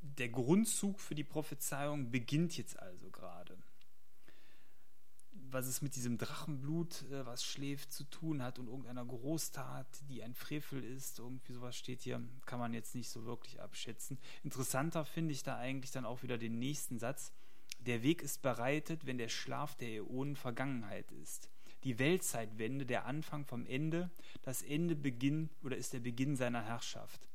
der 0.00 0.28
Grundzug 0.28 1.00
für 1.00 1.14
die 1.14 1.24
Prophezeiung 1.24 2.10
beginnt 2.10 2.56
jetzt 2.56 2.78
also 2.78 3.10
gerade 3.10 3.56
was 5.52 5.66
es 5.66 5.82
mit 5.82 5.96
diesem 5.96 6.18
Drachenblut, 6.18 7.02
äh, 7.10 7.26
was 7.26 7.44
schläft, 7.44 7.92
zu 7.92 8.04
tun 8.04 8.42
hat 8.42 8.58
und 8.58 8.68
irgendeiner 8.68 9.04
Großtat, 9.04 9.86
die 10.08 10.22
ein 10.22 10.34
Frevel 10.34 10.82
ist, 10.84 11.18
irgendwie 11.18 11.52
sowas 11.52 11.76
steht 11.76 12.02
hier, 12.02 12.22
kann 12.46 12.58
man 12.58 12.74
jetzt 12.74 12.94
nicht 12.94 13.08
so 13.08 13.24
wirklich 13.24 13.60
abschätzen. 13.60 14.18
Interessanter 14.42 15.04
finde 15.04 15.32
ich 15.32 15.42
da 15.42 15.56
eigentlich 15.56 15.90
dann 15.90 16.04
auch 16.04 16.22
wieder 16.22 16.38
den 16.38 16.58
nächsten 16.58 16.98
Satz. 16.98 17.32
Der 17.80 18.02
Weg 18.02 18.22
ist 18.22 18.42
bereitet, 18.42 19.06
wenn 19.06 19.18
der 19.18 19.28
Schlaf 19.28 19.74
der 19.74 19.88
Äonen 19.88 20.36
Vergangenheit 20.36 21.10
ist. 21.12 21.48
die 21.84 21.98
Weltzeitwende, 21.98 22.84
der 22.84 23.06
Anfang 23.06 23.46
vom 23.46 23.64
Ende, 23.66 24.10
das 24.42 24.62
Ende 24.62 24.94
beginnt 24.94 25.50
oder 25.62 25.78
ist 25.78 25.94
der 25.94 26.00
Beginn 26.00 26.36
seiner 26.36 26.62
Herrschaft. 26.62 27.29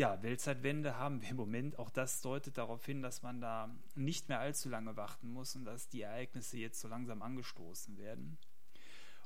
Ja, 0.00 0.22
Weltzeitwende 0.22 0.96
haben 0.96 1.20
wir 1.20 1.28
im 1.28 1.36
Moment. 1.36 1.78
Auch 1.78 1.90
das 1.90 2.22
deutet 2.22 2.56
darauf 2.56 2.86
hin, 2.86 3.02
dass 3.02 3.20
man 3.20 3.42
da 3.42 3.68
nicht 3.94 4.30
mehr 4.30 4.40
allzu 4.40 4.70
lange 4.70 4.96
warten 4.96 5.28
muss 5.28 5.54
und 5.56 5.66
dass 5.66 5.90
die 5.90 6.00
Ereignisse 6.00 6.56
jetzt 6.56 6.80
so 6.80 6.88
langsam 6.88 7.20
angestoßen 7.20 7.98
werden. 7.98 8.38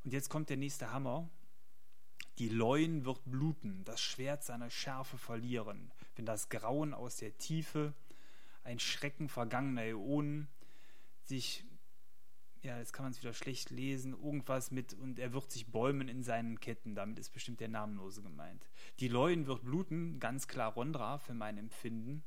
Und 0.02 0.12
jetzt 0.12 0.30
kommt 0.30 0.50
der 0.50 0.56
nächste 0.56 0.92
Hammer. 0.92 1.28
Die 2.40 2.48
Leuen 2.48 3.04
wird 3.04 3.20
bluten, 3.24 3.84
das 3.84 4.00
Schwert 4.00 4.42
seine 4.42 4.68
Schärfe 4.68 5.16
verlieren, 5.16 5.92
wenn 6.16 6.26
das 6.26 6.48
Grauen 6.48 6.92
aus 6.92 7.18
der 7.18 7.38
Tiefe, 7.38 7.94
ein 8.64 8.80
Schrecken 8.80 9.28
vergangener 9.28 9.82
Äonen, 9.82 10.48
sich, 11.22 11.62
ja, 12.64 12.78
jetzt 12.78 12.92
kann 12.92 13.04
man 13.04 13.12
es 13.12 13.20
wieder 13.20 13.34
schlecht 13.34 13.70
lesen, 13.70 14.12
irgendwas 14.12 14.70
mit, 14.70 14.94
und 14.94 15.18
er 15.18 15.32
wird 15.32 15.50
sich 15.50 15.66
bäumen 15.66 16.08
in 16.08 16.22
seinen 16.22 16.58
Ketten, 16.60 16.94
damit 16.94 17.18
ist 17.18 17.30
bestimmt 17.30 17.60
der 17.60 17.68
Namenlose 17.68 18.22
gemeint. 18.22 18.68
Die 19.00 19.08
Leuen 19.08 19.46
wird 19.46 19.64
bluten, 19.64 20.18
ganz 20.18 20.48
klar 20.48 20.72
Rondra 20.72 21.18
für 21.18 21.34
mein 21.34 21.58
Empfinden, 21.58 22.24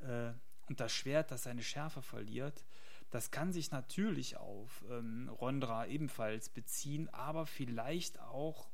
äh, 0.00 0.32
und 0.68 0.80
das 0.80 0.92
Schwert, 0.92 1.30
das 1.30 1.42
seine 1.44 1.62
Schärfe 1.62 2.02
verliert, 2.02 2.64
das 3.10 3.30
kann 3.30 3.52
sich 3.52 3.70
natürlich 3.70 4.36
auf 4.36 4.84
ähm, 4.90 5.28
Rondra 5.28 5.86
ebenfalls 5.86 6.48
beziehen, 6.48 7.08
aber 7.10 7.46
vielleicht 7.46 8.20
auch 8.20 8.70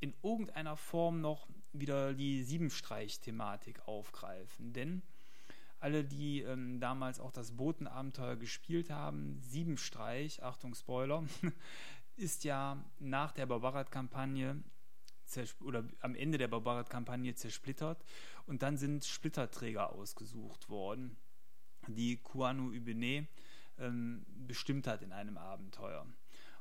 in 0.00 0.14
irgendeiner 0.22 0.76
Form 0.76 1.20
noch 1.20 1.48
wieder 1.72 2.12
die 2.12 2.42
Siebenstreich-Thematik 2.42 3.86
aufgreifen. 3.86 4.72
Denn 4.72 5.02
alle, 5.82 6.04
die 6.04 6.40
ähm, 6.42 6.80
damals 6.80 7.18
auch 7.20 7.32
das 7.32 7.56
Botenabenteuer 7.56 8.36
gespielt 8.36 8.90
haben, 8.90 9.38
Siebenstreich, 9.40 10.42
Achtung 10.42 10.74
Spoiler, 10.74 11.24
ist 12.16 12.44
ja 12.44 12.84
nach 12.98 13.32
der 13.32 13.46
Barbarat-Kampagne 13.46 14.62
oder 15.60 15.84
am 16.00 16.14
Ende 16.14 16.36
der 16.38 16.48
Barbarat-Kampagne 16.48 17.34
zersplittert 17.34 18.04
und 18.46 18.62
dann 18.62 18.76
sind 18.76 19.04
Splitterträger 19.04 19.92
ausgesucht 19.92 20.68
worden, 20.68 21.16
die 21.88 22.18
Kuanu 22.18 22.68
Ubene 22.68 23.26
ähm, 23.78 24.26
bestimmt 24.46 24.86
hat 24.86 25.02
in 25.02 25.12
einem 25.12 25.38
Abenteuer. 25.38 26.06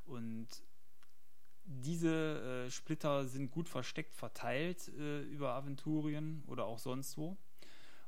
Und 0.06 0.48
diese 1.64 2.66
äh, 2.66 2.72
Splitter 2.72 3.26
sind 3.26 3.52
gut 3.52 3.70
versteckt 3.70 4.16
verteilt 4.16 4.88
äh, 4.88 5.22
über 5.24 5.54
Aventurien 5.54 6.44
oder 6.48 6.66
auch 6.66 6.80
sonst 6.80 7.18
wo. 7.18 7.38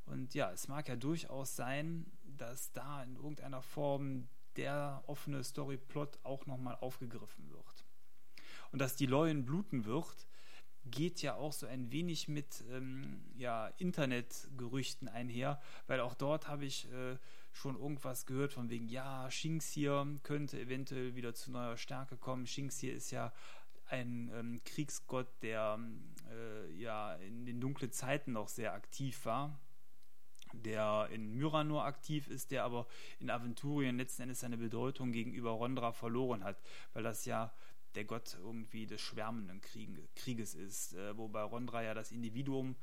Und 0.06 0.34
ja, 0.34 0.52
es 0.52 0.68
mag 0.68 0.88
ja 0.88 0.96
durchaus 0.96 1.56
sein, 1.56 2.06
dass 2.24 2.72
da 2.72 3.04
in 3.04 3.16
irgendeiner 3.16 3.62
Form 3.62 4.28
der 4.56 5.04
offene 5.08 5.44
Storyplot 5.44 6.20
auch 6.24 6.46
nochmal 6.46 6.76
aufgegriffen 6.76 7.50
wird. 7.50 7.86
Und 8.72 8.80
dass 8.80 8.96
die 8.96 9.06
Leuen 9.06 9.46
bluten 9.46 9.86
wird, 9.86 10.28
geht 10.86 11.22
ja 11.22 11.36
auch 11.36 11.54
so 11.54 11.66
ein 11.66 11.92
wenig 11.92 12.28
mit 12.28 12.63
ähm, 12.70 13.24
ja, 13.36 13.68
Internetgerüchten 13.78 15.08
einher, 15.08 15.62
weil 15.88 16.02
auch 16.02 16.13
dort 16.13 16.48
habe 16.48 16.66
ich 16.66 16.92
äh, 16.92 17.18
schon 17.54 17.78
irgendwas 17.78 18.26
gehört 18.26 18.54
von 18.54 18.70
wegen, 18.70 18.89
ja, 18.89 19.30
Shinxir 19.32 20.06
könnte 20.24 20.60
eventuell 20.60 21.16
wieder 21.16 21.34
zu 21.34 21.52
neuer 21.52 21.78
Stärke 21.78 22.18
kommen. 22.18 22.48
Shinxir 22.48 22.94
ist 22.94 23.12
ja 23.12 23.32
ein 23.86 24.30
ähm, 24.34 24.62
Kriegsgott, 24.66 25.28
der 25.42 25.80
äh, 26.32 26.74
ja 26.74 27.13
in 27.16 27.46
den 27.46 27.62
dunklen 27.62 27.92
Zeiten 27.92 28.34
noch 28.34 28.50
sehr 28.50 28.74
aktiv 28.74 29.26
war, 29.26 29.60
der 30.54 31.10
in 31.12 31.32
Myranor 31.36 31.86
aktiv 31.86 32.28
ist, 32.28 32.52
der 32.52 32.63
aber 32.63 32.88
in 33.20 33.30
Aventurien 33.30 33.98
letzten 33.98 34.24
Endes 34.24 34.39
seine 34.39 34.58
Bedeutung 34.58 35.12
gegenüber 35.12 35.52
Rondra 35.52 35.92
verloren 35.92 36.44
hat, 36.44 36.62
weil 36.94 37.04
das 37.04 37.26
ja 37.26 37.54
der 37.96 38.06
Gott 38.06 38.38
irgendwie 38.42 38.88
des 38.88 39.02
schwärmenden 39.02 39.62
Krieges 40.16 40.56
ist, 40.56 40.94
äh, 40.94 41.18
wo 41.18 41.28
bei 41.28 41.44
Rondra 41.44 41.84
ja 41.84 41.94
das 41.94 42.12
Individuum 42.12 42.76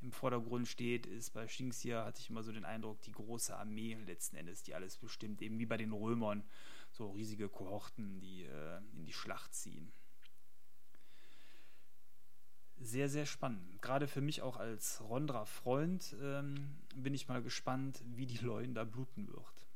im 0.00 0.12
Vordergrund 0.12 0.68
steht, 0.68 1.06
ist 1.06 1.30
bei 1.30 1.48
Shinxia, 1.48 2.04
hatte 2.04 2.20
ich 2.20 2.30
immer 2.30 2.42
so 2.42 2.52
den 2.52 2.64
Eindruck, 2.64 3.00
die 3.02 3.12
große 3.12 3.56
Armee 3.56 3.96
letzten 4.06 4.36
Endes, 4.36 4.62
die 4.62 4.74
alles 4.74 4.98
bestimmt, 4.98 5.40
eben 5.42 5.58
wie 5.58 5.66
bei 5.66 5.78
den 5.78 5.92
Römern, 5.92 6.44
so 6.90 7.10
riesige 7.10 7.48
Kohorten, 7.48 8.20
die 8.20 8.44
äh, 8.44 8.80
in 8.96 9.04
die 9.04 9.12
Schlacht 9.12 9.54
ziehen. 9.54 9.92
Sehr, 12.80 13.08
sehr 13.08 13.26
spannend. 13.26 13.80
Gerade 13.80 14.08
für 14.08 14.20
mich 14.20 14.42
auch 14.42 14.56
als 14.56 15.00
Rondra-Freund 15.00 16.16
ähm, 16.20 16.76
bin 16.94 17.14
ich 17.14 17.28
mal 17.28 17.42
gespannt, 17.42 18.02
wie 18.04 18.26
die 18.26 18.38
Leuen 18.38 18.74
da 18.74 18.84
bluten 18.84 19.28
wird. 19.28 19.66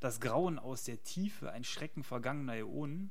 Das 0.00 0.20
Grauen 0.20 0.58
aus 0.58 0.84
der 0.84 1.02
Tiefe, 1.02 1.52
ein 1.52 1.64
Schrecken 1.64 2.02
vergangener 2.02 2.56
Äonen, 2.56 3.10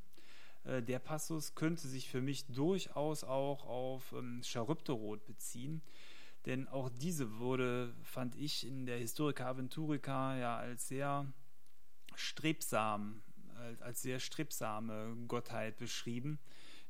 äh, 0.65 0.82
der 0.82 1.00
Passus 1.00 1.56
könnte 1.56 1.88
sich 1.88 2.10
für 2.10 2.22
mich 2.22 2.46
durchaus 2.48 3.24
auch 3.24 3.65
auf 3.65 4.12
ähm, 4.12 4.41
Charybdorot 4.44 5.26
beziehen, 5.26 5.82
denn 6.46 6.68
auch 6.68 6.89
diese 6.89 7.39
wurde, 7.39 7.96
fand 8.04 8.36
ich, 8.36 8.68
in 8.68 8.86
der 8.86 8.98
Historica 8.98 9.48
Aventurica 9.48 10.38
ja 10.38 10.58
als 10.58 10.88
sehr 10.88 11.26
strebsam, 12.15 13.22
als 13.80 14.02
sehr 14.04 14.20
strebsame 14.20 15.15
Gottheit 15.28 15.78
beschrieben, 15.78 16.39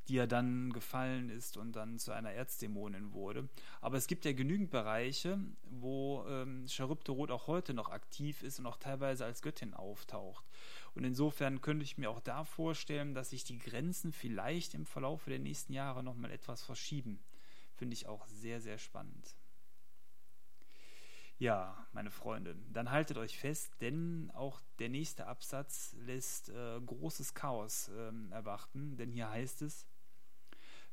die 0.08 0.16
ja 0.16 0.28
dann 0.28 0.72
gefallen 0.72 1.30
ist 1.30 1.58
und 1.58 1.76
dann 1.76 1.98
zu 1.98 2.12
einer 2.12 2.32
Erzdämonin 2.32 3.14
wurde. 3.14 3.50
Aber 3.82 3.98
es 3.98 4.08
gibt 4.08 4.26
ja 4.26 4.34
genügend 4.34 4.70
Bereiche, 4.70 5.40
wo 5.64 6.26
ähm, 6.28 6.68
Charybdorot 6.68 7.32
auch 7.32 7.48
heute 7.48 7.74
noch 7.74 7.90
aktiv 7.90 8.44
ist 8.44 8.60
und 8.60 8.68
auch 8.68 8.78
teilweise 8.78 9.26
als 9.26 9.42
Göttin 9.42 9.74
auftaucht. 9.74 10.46
Und 10.94 11.04
insofern 11.04 11.62
könnte 11.62 11.84
ich 11.84 11.98
mir 11.98 12.10
auch 12.10 12.22
da 12.22 12.44
vorstellen, 12.44 13.14
dass 13.14 13.32
sich 13.32 13.44
die 13.44 13.60
Grenzen 13.60 14.12
vielleicht 14.12 14.74
im 14.74 14.86
Verlauf 14.86 15.26
der 15.26 15.40
nächsten 15.40 15.74
Jahre 15.74 16.04
nochmal 16.04 16.32
etwas 16.32 16.64
verschieben. 16.64 17.20
Finde 17.76 17.94
ich 17.94 18.08
auch 18.08 18.28
sehr, 18.28 18.62
sehr 18.62 18.78
spannend. 18.78 19.36
Ja, 21.38 21.86
meine 21.92 22.12
Freunde, 22.12 22.56
dann 22.72 22.92
haltet 22.92 23.18
euch 23.18 23.38
fest, 23.38 23.74
denn 23.82 24.32
auch 24.34 24.62
der 24.80 24.88
nächste 24.88 25.28
Absatz 25.28 25.94
lässt 26.06 26.48
äh, 26.48 26.80
großes 26.80 27.34
Chaos 27.34 27.90
äh, 27.90 28.12
erwarten, 28.32 28.96
denn 28.96 29.12
hier 29.12 29.30
heißt 29.30 29.62
es, 29.64 29.86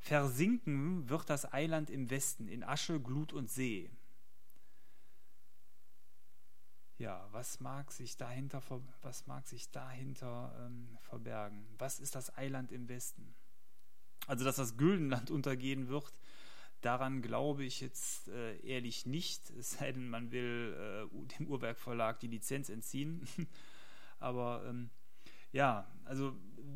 Versinken 0.03 1.09
wird 1.09 1.31
das 1.31 1.53
Eiland 1.53 1.89
im 1.89 2.11
Westen 2.11 2.49
in 2.49 2.65
Asche, 2.65 3.01
Glut 3.01 3.33
und 3.33 3.49
See. 3.49 3.89
Ja, 6.99 7.29
was 7.31 7.61
mag 7.61 7.93
sich 7.93 8.17
dahinter, 8.17 8.63
was 9.01 9.29
mag 9.29 9.47
sich 9.47 9.71
dahinter 9.71 10.55
ähm, 10.61 10.99
verbergen? 11.03 11.65
Was 11.79 12.01
ist 12.01 12.17
das 12.17 12.37
Eiland 12.37 12.73
im 12.73 12.89
Westen? 12.89 13.33
Also, 14.27 14.45
dass 14.45 14.57
das 14.57 14.77
Güldenland 14.77 15.31
untergehen 15.31 15.89
wird, 15.89 16.13
Daran 16.83 17.23
glaube 17.23 17.63
ich 17.63 17.81
jetzt 17.81 18.27
äh, 18.27 18.57
ehrlich 18.57 19.07
nicht, 19.07 19.51
es 19.51 19.71
sei 19.73 19.93
denn, 19.93 20.09
man 20.09 20.33
will 20.33 20.75
äh, 20.77 21.39
dem 21.39 21.47
Uhrwerkverlag 21.47 22.19
die 22.19 22.27
Lizenz 22.27 22.69
entziehen. 22.69 23.25
Aber 24.19 24.65
ähm, 24.69 24.91
ja, 25.53 25.87
also 26.05 26.35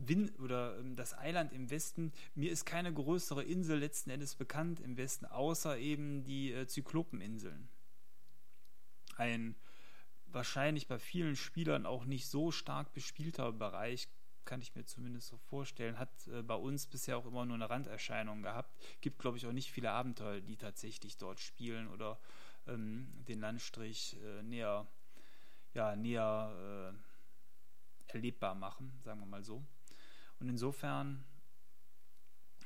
Win 0.08 0.30
oder 0.36 0.78
ähm, 0.78 0.96
das 0.96 1.16
Eiland 1.16 1.52
im 1.52 1.70
Westen, 1.70 2.12
mir 2.34 2.50
ist 2.50 2.64
keine 2.64 2.92
größere 2.92 3.42
Insel 3.42 3.78
letzten 3.78 4.10
Endes 4.10 4.34
bekannt 4.34 4.80
im 4.80 4.96
Westen, 4.96 5.26
außer 5.26 5.78
eben 5.78 6.24
die 6.24 6.52
äh, 6.52 6.66
Zyklopeninseln. 6.66 7.68
Ein 9.16 9.56
wahrscheinlich 10.26 10.86
bei 10.86 10.98
vielen 10.98 11.36
Spielern 11.36 11.86
auch 11.86 12.04
nicht 12.04 12.28
so 12.28 12.50
stark 12.50 12.92
bespielter 12.92 13.52
Bereich, 13.52 14.08
kann 14.44 14.60
ich 14.60 14.74
mir 14.74 14.84
zumindest 14.84 15.28
so 15.28 15.36
vorstellen. 15.38 15.98
Hat 15.98 16.10
äh, 16.28 16.42
bei 16.42 16.54
uns 16.54 16.86
bisher 16.86 17.18
auch 17.18 17.26
immer 17.26 17.44
nur 17.44 17.56
eine 17.56 17.68
Randerscheinung 17.68 18.42
gehabt. 18.42 18.70
Gibt, 19.00 19.18
glaube 19.18 19.38
ich, 19.38 19.46
auch 19.46 19.52
nicht 19.52 19.72
viele 19.72 19.90
Abenteuer, 19.90 20.40
die 20.40 20.56
tatsächlich 20.56 21.16
dort 21.16 21.40
spielen 21.40 21.88
oder 21.88 22.18
ähm, 22.66 23.08
den 23.28 23.40
Landstrich 23.40 24.16
äh, 24.22 24.42
näher, 24.42 24.86
ja, 25.74 25.96
näher 25.96 26.92
äh, 26.94 27.05
erlebbar 28.08 28.54
machen, 28.54 28.92
sagen 29.00 29.20
wir 29.20 29.26
mal 29.26 29.44
so. 29.44 29.64
Und 30.38 30.48
insofern 30.48 31.24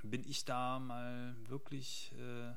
bin 0.03 0.25
ich 0.25 0.45
da 0.45 0.79
mal 0.79 1.37
wirklich 1.47 2.15
äh, 2.19 2.53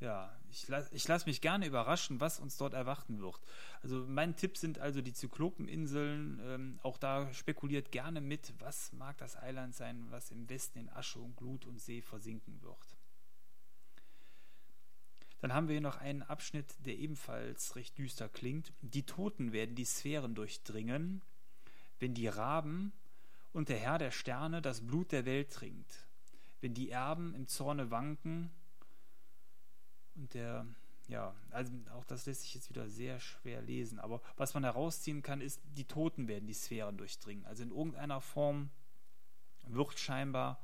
ja, 0.00 0.36
ich, 0.50 0.68
lasse 0.68 0.94
ich 0.94 1.06
lass 1.08 1.26
mich 1.26 1.40
gerne 1.40 1.66
überraschen, 1.66 2.20
was 2.20 2.38
uns 2.38 2.56
dort 2.56 2.74
erwarten 2.74 3.20
wird. 3.20 3.40
Also 3.82 4.04
mein 4.06 4.36
Tipp 4.36 4.58
sind 4.58 4.78
also 4.78 5.00
die 5.00 5.12
Zyklopeninseln. 5.12 6.40
Ähm, 6.44 6.80
auch 6.82 6.98
da 6.98 7.32
spekuliert 7.32 7.92
gerne 7.92 8.20
mit, 8.20 8.52
was 8.58 8.92
mag 8.92 9.16
das 9.18 9.36
Eiland 9.36 9.74
sein, 9.74 10.04
was 10.10 10.30
im 10.30 10.48
Westen 10.48 10.78
in 10.78 10.90
Asche 10.90 11.20
und 11.20 11.36
Glut 11.36 11.64
und 11.64 11.80
See 11.80 12.02
versinken 12.02 12.60
wird. 12.62 12.96
Dann 15.40 15.52
haben 15.52 15.68
wir 15.68 15.74
hier 15.74 15.80
noch 15.80 15.98
einen 15.98 16.22
Abschnitt, 16.22 16.74
der 16.84 16.96
ebenfalls 16.96 17.76
recht 17.76 17.96
düster 17.98 18.28
klingt. 18.28 18.72
Die 18.80 19.04
Toten 19.04 19.52
werden 19.52 19.74
die 19.74 19.84
Sphären 19.84 20.34
durchdringen, 20.34 21.22
wenn 21.98 22.14
die 22.14 22.28
Raben 22.28 22.92
und 23.52 23.68
der 23.68 23.78
Herr 23.78 23.98
der 23.98 24.10
Sterne 24.10 24.62
das 24.62 24.80
Blut 24.80 25.12
der 25.12 25.24
Welt 25.24 25.52
trinkt, 25.52 26.06
wenn 26.60 26.74
die 26.74 26.90
Erben 26.90 27.34
im 27.34 27.46
Zorne 27.46 27.90
wanken 27.90 28.50
und 30.14 30.34
der 30.34 30.66
ja, 31.08 31.34
also 31.50 31.70
auch 31.94 32.04
das 32.04 32.24
lässt 32.26 32.42
sich 32.42 32.54
jetzt 32.54 32.70
wieder 32.70 32.88
sehr 32.88 33.20
schwer 33.20 33.60
lesen. 33.60 33.98
Aber 33.98 34.22
was 34.36 34.54
man 34.54 34.64
herausziehen 34.64 35.22
kann, 35.22 35.40
ist, 35.40 35.60
die 35.76 35.84
Toten 35.84 36.28
werden 36.28 36.46
die 36.46 36.54
Sphären 36.54 36.96
durchdringen. 36.96 37.44
Also 37.44 37.62
in 37.62 37.70
irgendeiner 37.70 38.20
Form 38.20 38.70
wird 39.66 39.98
scheinbar 39.98 40.60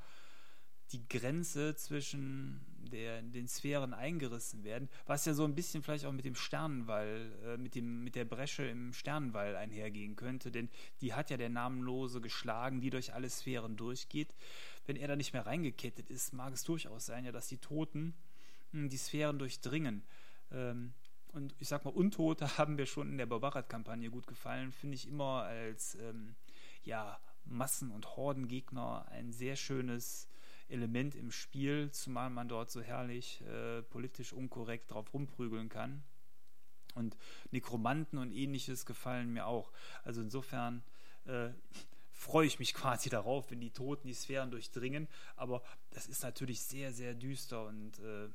die 0.93 1.07
Grenze 1.09 1.75
zwischen 1.77 2.61
der, 2.91 3.23
den 3.23 3.47
Sphären 3.47 3.95
eingerissen 3.95 4.65
werden, 4.65 4.89
was 5.07 5.25
ja 5.25 5.35
so 5.35 5.45
ein 5.45 5.55
bisschen 5.55 5.83
vielleicht 5.83 6.05
auch 6.05 6.13
mit 6.13 6.25
dem 6.25 6.35
Sternenwall, 6.35 7.31
äh, 7.45 7.57
mit, 7.57 7.75
dem, 7.75 8.03
mit 8.03 8.17
der 8.17 8.25
Bresche 8.25 8.65
im 8.65 8.93
Sternenwall 8.93 9.57
einhergehen 9.57 10.17
könnte, 10.17 10.51
denn 10.51 10.69
die 11.01 11.15
hat 11.15 11.31
ja 11.31 11.37
der 11.37 11.49
Namenlose 11.49 12.21
geschlagen, 12.21 12.81
die 12.81 12.91
durch 12.91 13.15
alle 13.15 13.31
Sphären 13.31 13.77
durchgeht. 13.77 14.35
Wenn 14.87 14.97
er 14.97 15.09
da 15.09 15.17
nicht 15.17 15.33
mehr 15.33 15.47
reingekettet 15.47 16.11
ist, 16.11 16.33
mag 16.33 16.53
es 16.53 16.65
durchaus 16.65 17.07
sein, 17.07 17.25
ja, 17.25 17.33
dass 17.33 17.49
die 17.49 17.59
Toten 17.59 18.15
mh, 18.73 18.83
hm, 18.83 18.89
die 18.89 18.97
Sphären 18.97 19.39
durchdringen. 19.39 20.03
Ähm, 20.51 20.93
und 21.33 21.55
ich 21.61 21.69
sag 21.69 21.85
mal, 21.85 21.95
Untote 21.95 22.47
haben 22.59 22.77
wir 22.79 22.87
schon 22.87 23.11
in 23.11 23.19
der 23.19 23.27
Barbarat-Kampagne 23.27 24.11
gut 24.11 24.27
gefallen, 24.27 24.73
finde 24.73 24.97
ich 24.97 25.07
immer 25.07 25.45
als 25.45 25.95
ähm, 25.97 26.35
ja, 26.83 27.21
Massen- 27.45 27.91
und 27.91 28.17
Hordengegner 28.17 29.07
ein 29.11 29.33
sehr 29.33 29.57
schönes 29.57 30.29
Element 30.71 31.15
im 31.15 31.31
Spiel, 31.31 31.91
zumal 31.91 32.31
man 32.31 32.49
dort 32.49 32.71
so 32.71 32.81
herrlich 32.81 33.43
äh, 33.43 33.83
politisch 33.83 34.33
unkorrekt 34.33 34.91
drauf 34.91 35.13
rumprügeln 35.13 35.69
kann. 35.69 36.03
Und 36.95 37.17
Nekromanten 37.51 38.19
und 38.19 38.33
ähnliches 38.33 38.85
gefallen 38.85 39.33
mir 39.33 39.47
auch. 39.47 39.73
Also 40.05 40.21
insofern 40.21 40.83
äh, 41.27 41.51
freue 42.13 42.47
ich 42.47 42.59
mich 42.59 42.75
quasi 42.75 43.09
darauf, 43.09 43.51
wenn 43.51 43.61
die 43.61 43.71
Toten 43.71 44.07
die 44.07 44.15
Sphären 44.15 44.51
durchdringen. 44.51 45.09
Aber 45.37 45.63
das 45.91 46.07
ist 46.07 46.23
natürlich 46.23 46.63
sehr, 46.63 46.93
sehr 46.93 47.15
düster 47.15 47.67
und 47.67 47.99
äh, 48.01 48.29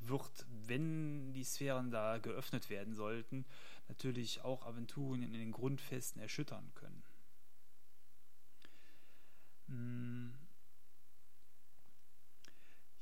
wird, 0.00 0.46
wenn 0.66 1.32
die 1.32 1.44
Sphären 1.44 1.90
da 1.90 2.18
geöffnet 2.18 2.70
werden 2.70 2.94
sollten, 2.94 3.44
natürlich 3.88 4.42
auch 4.42 4.66
Aventurien 4.66 5.22
in 5.22 5.32
den 5.32 5.52
Grundfesten 5.52 6.20
erschüttern 6.20 6.70
können. 6.74 7.02
Hm. 9.68 10.34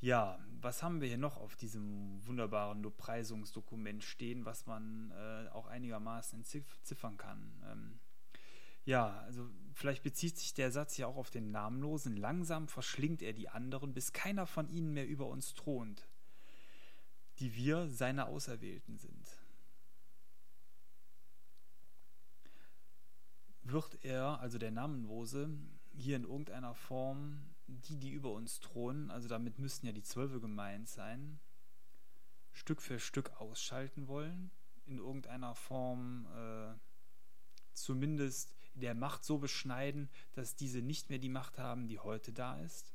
Ja, 0.04 0.38
was 0.60 0.82
haben 0.82 1.00
wir 1.00 1.08
hier 1.08 1.16
noch 1.16 1.38
auf 1.38 1.56
diesem 1.56 2.20
wunderbaren 2.26 2.82
Lobpreisungsdokument 2.82 4.04
stehen, 4.04 4.44
was 4.44 4.66
man 4.66 5.12
äh, 5.12 5.48
auch 5.48 5.66
einigermaßen 5.66 6.40
entziffern 6.40 7.16
kann? 7.16 7.62
Ähm, 7.72 8.00
ja, 8.84 9.18
also 9.20 9.48
vielleicht 9.72 10.02
bezieht 10.02 10.36
sich 10.36 10.52
der 10.52 10.70
Satz 10.70 10.98
ja 10.98 11.06
auch 11.06 11.16
auf 11.16 11.30
den 11.30 11.50
Namenlosen. 11.52 12.18
Langsam 12.18 12.68
verschlingt 12.68 13.22
er 13.22 13.32
die 13.32 13.48
anderen, 13.48 13.94
bis 13.94 14.12
keiner 14.12 14.46
von 14.46 14.68
ihnen 14.68 14.92
mehr 14.92 15.08
über 15.08 15.26
uns 15.26 15.54
thront, 15.54 16.06
die 17.38 17.56
wir 17.56 17.88
seine 17.88 18.26
Auserwählten 18.26 18.98
sind. 18.98 19.38
Wird 23.62 24.04
er, 24.04 24.38
also 24.40 24.58
der 24.58 24.70
Namenlose, 24.70 25.48
hier 25.94 26.16
in 26.16 26.24
irgendeiner 26.24 26.74
Form 26.74 27.53
die, 27.66 27.96
die 27.96 28.10
über 28.10 28.32
uns 28.32 28.60
thronen, 28.60 29.10
also 29.10 29.28
damit 29.28 29.58
müssten 29.58 29.86
ja 29.86 29.92
die 29.92 30.02
Zwölfe 30.02 30.40
gemeint 30.40 30.88
sein, 30.88 31.40
Stück 32.52 32.80
für 32.80 32.98
Stück 32.98 33.32
ausschalten 33.40 34.06
wollen, 34.06 34.50
in 34.86 34.98
irgendeiner 34.98 35.54
Form 35.54 36.26
äh, 36.36 36.74
zumindest 37.72 38.54
der 38.74 38.94
Macht 38.94 39.24
so 39.24 39.38
beschneiden, 39.38 40.08
dass 40.32 40.56
diese 40.56 40.82
nicht 40.82 41.10
mehr 41.10 41.18
die 41.18 41.28
Macht 41.28 41.58
haben, 41.58 41.88
die 41.88 41.98
heute 41.98 42.32
da 42.32 42.58
ist. 42.60 42.92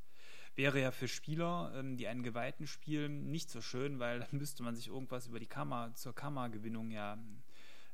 Wäre 0.55 0.81
ja 0.81 0.91
für 0.91 1.07
Spieler, 1.07 1.71
ähm, 1.75 1.97
die 1.97 2.07
einen 2.07 2.23
Geweihten 2.23 2.67
spielen, 2.67 3.31
nicht 3.31 3.49
so 3.49 3.61
schön, 3.61 3.99
weil 3.99 4.19
dann 4.19 4.37
müsste 4.37 4.63
man 4.63 4.75
sich 4.75 4.87
irgendwas 4.87 5.27
über 5.27 5.39
die 5.39 5.47
Kammer 5.47 5.93
zur 5.95 6.13
Kammergewinnung 6.13 6.91
ja 6.91 7.17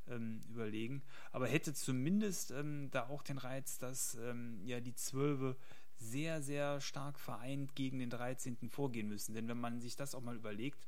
ähm, 0.07 0.41
überlegen. 0.49 1.03
Aber 1.31 1.47
hätte 1.47 1.73
zumindest 1.73 2.51
ähm, 2.51 2.89
da 2.91 3.07
auch 3.07 3.23
den 3.23 3.37
Reiz, 3.37 3.77
dass 3.77 4.15
ähm, 4.15 4.61
ja 4.65 4.79
die 4.79 4.95
Zwölfe 4.95 5.55
sehr, 5.97 6.41
sehr 6.41 6.81
stark 6.81 7.19
vereint 7.19 7.75
gegen 7.75 7.99
den 7.99 8.09
13. 8.09 8.69
vorgehen 8.69 9.07
müssen. 9.07 9.33
Denn 9.33 9.47
wenn 9.47 9.59
man 9.59 9.79
sich 9.79 9.95
das 9.95 10.15
auch 10.15 10.21
mal 10.21 10.35
überlegt, 10.35 10.87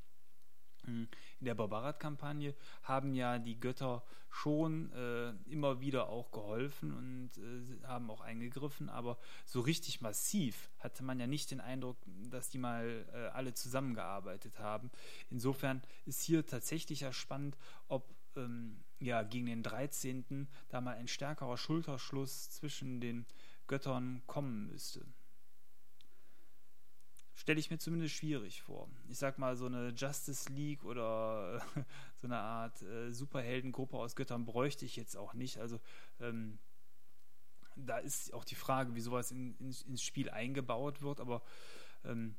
hm, 0.85 1.07
in 1.39 1.45
der 1.45 1.55
Barbarat-Kampagne 1.55 2.55
haben 2.83 3.13
ja 3.13 3.39
die 3.39 3.59
Götter 3.59 4.03
schon 4.29 4.91
äh, 4.91 5.31
immer 5.49 5.81
wieder 5.81 6.09
auch 6.09 6.31
geholfen 6.31 6.93
und 6.93 7.31
äh, 7.37 7.87
haben 7.87 8.09
auch 8.09 8.21
eingegriffen, 8.21 8.89
aber 8.89 9.17
so 9.45 9.61
richtig 9.61 10.01
massiv 10.01 10.69
hatte 10.79 11.03
man 11.03 11.19
ja 11.19 11.27
nicht 11.27 11.51
den 11.51 11.61
Eindruck, 11.61 11.97
dass 12.29 12.49
die 12.49 12.57
mal 12.57 13.05
äh, 13.13 13.27
alle 13.29 13.53
zusammengearbeitet 13.53 14.59
haben. 14.59 14.91
Insofern 15.29 15.81
ist 16.05 16.21
hier 16.21 16.45
tatsächlich 16.45 17.01
ja 17.01 17.11
spannend, 17.11 17.57
ob 17.87 18.13
ähm, 18.35 18.77
ja 18.99 19.23
gegen 19.23 19.47
den 19.47 19.63
13. 19.63 20.47
da 20.69 20.81
mal 20.81 20.95
ein 20.95 21.07
stärkerer 21.07 21.57
Schulterschluss 21.57 22.49
zwischen 22.49 23.01
den 23.01 23.25
Göttern 23.67 24.21
kommen 24.27 24.67
müsste. 24.67 25.05
Stelle 27.33 27.59
ich 27.59 27.69
mir 27.69 27.77
zumindest 27.77 28.15
schwierig 28.15 28.63
vor. 28.63 28.89
Ich 29.09 29.19
sag 29.19 29.37
mal, 29.37 29.55
so 29.55 29.67
eine 29.67 29.89
Justice 29.89 30.51
League 30.51 30.83
oder 30.83 31.61
so 32.21 32.27
eine 32.27 32.37
Art 32.37 32.81
äh, 32.81 33.11
Superheldengruppe 33.11 33.97
aus 33.97 34.15
Göttern 34.15 34.45
bräuchte 34.45 34.85
ich 34.85 34.95
jetzt 34.95 35.15
auch 35.15 35.33
nicht. 35.33 35.59
Also 35.59 35.79
ähm, 36.19 36.57
da 37.75 37.99
ist 37.99 38.33
auch 38.33 38.43
die 38.43 38.55
Frage, 38.55 38.95
wie 38.95 39.01
sowas 39.01 39.31
in, 39.31 39.55
in, 39.59 39.75
ins 39.87 40.01
Spiel 40.01 40.29
eingebaut 40.31 41.01
wird, 41.01 41.19
aber 41.19 41.43
ähm, 42.03 42.35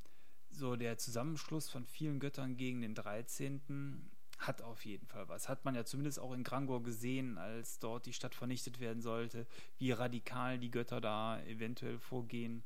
so 0.50 0.76
der 0.76 0.98
Zusammenschluss 0.98 1.68
von 1.68 1.84
vielen 1.84 2.18
Göttern 2.20 2.56
gegen 2.56 2.80
den 2.80 2.94
13 2.94 4.10
hat 4.38 4.62
auf 4.62 4.84
jeden 4.84 5.06
Fall 5.06 5.28
was. 5.28 5.48
Hat 5.48 5.64
man 5.64 5.74
ja 5.74 5.84
zumindest 5.84 6.20
auch 6.20 6.32
in 6.32 6.44
Grangor 6.44 6.82
gesehen, 6.82 7.38
als 7.38 7.78
dort 7.78 8.06
die 8.06 8.12
Stadt 8.12 8.34
vernichtet 8.34 8.80
werden 8.80 9.02
sollte, 9.02 9.46
wie 9.78 9.92
radikal 9.92 10.58
die 10.58 10.70
Götter 10.70 11.00
da 11.00 11.40
eventuell 11.42 11.98
vorgehen, 11.98 12.62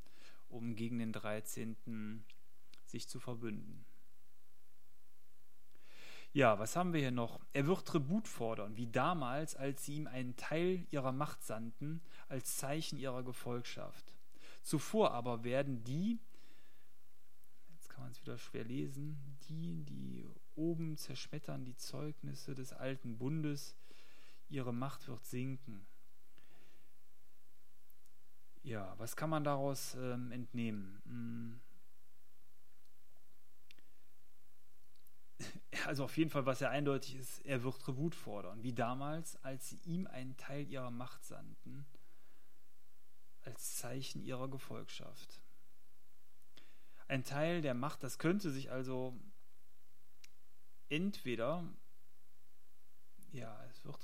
um 0.48 0.76
gegen 0.76 0.98
den 0.98 1.12
13. 1.12 2.24
sich 2.87 3.08
zu 3.08 3.18
verbünden. 3.18 3.85
Ja, 6.35 6.58
was 6.58 6.76
haben 6.76 6.94
wir 6.94 7.00
hier 7.00 7.11
noch? 7.11 7.40
Er 7.52 7.66
wird 7.66 7.87
Tribut 7.87 8.26
fordern, 8.26 8.76
wie 8.76 8.87
damals, 8.87 9.54
als 9.54 9.85
sie 9.85 9.96
ihm 9.96 10.06
einen 10.06 10.35
Teil 10.37 10.87
ihrer 10.90 11.12
Macht 11.12 11.44
sandten, 11.44 12.00
als 12.28 12.56
Zeichen 12.56 12.98
ihrer 12.98 13.22
Gefolgschaft. 13.22 14.14
Zuvor 14.62 15.12
aber 15.12 15.44
werden 15.44 15.85
die, 15.85 16.18
jetzt 17.74 17.90
kann 17.90 18.04
man 18.04 18.12
es 18.12 18.20
wieder 18.22 18.38
schwer 18.38 18.64
lesen, 18.64 19.18
die, 19.48 19.85
die 19.85 20.24
oben 20.57 20.97
zerschmettern 20.97 21.65
die 21.65 21.77
Zeugnisse 21.77 22.55
des 22.55 22.73
alten 22.73 23.19
Bundes, 23.19 23.77
ihre 24.49 24.73
Macht 24.73 25.09
wird 25.09 25.25
sinken. 25.25 25.87
Ja, 28.62 28.95
was 28.99 29.17
kann 29.17 29.31
man 29.31 29.45
daraus 29.45 29.97
ähm, 29.97 30.31
entnehmen? 30.31 31.03
Hm. 31.05 31.61
Also 35.87 36.05
auf 36.05 36.17
jeden 36.17 36.31
Fall, 36.31 36.47
was 36.47 36.61
ja 36.61 36.71
eindeutig 36.71 37.17
ist, 37.17 37.45
er 37.45 37.65
wird 37.65 37.81
Tribut 37.81 38.15
fordern, 38.15 38.62
wie 38.62 38.73
damals, 38.73 39.43
als 39.43 39.69
sie 39.69 39.81
ihm 39.85 40.07
einen 40.07 40.37
Teil 40.37 40.69
ihrer 40.69 40.93
Macht 40.93 41.25
sandten, 41.25 41.87
als 43.41 43.77
Zeichen 43.77 44.23
ihrer 44.23 44.49
Gefolgschaft. 44.49 45.41
Ein 47.09 47.25
Teil 47.25 47.62
der 47.62 47.75
Macht, 47.75 48.05
das 48.05 48.19
könnte 48.19 48.51
sich 48.51 48.71
also 48.71 49.19
entweder, 50.92 51.64
ja, 53.33 53.64
es 53.70 53.85
wird 53.85 53.98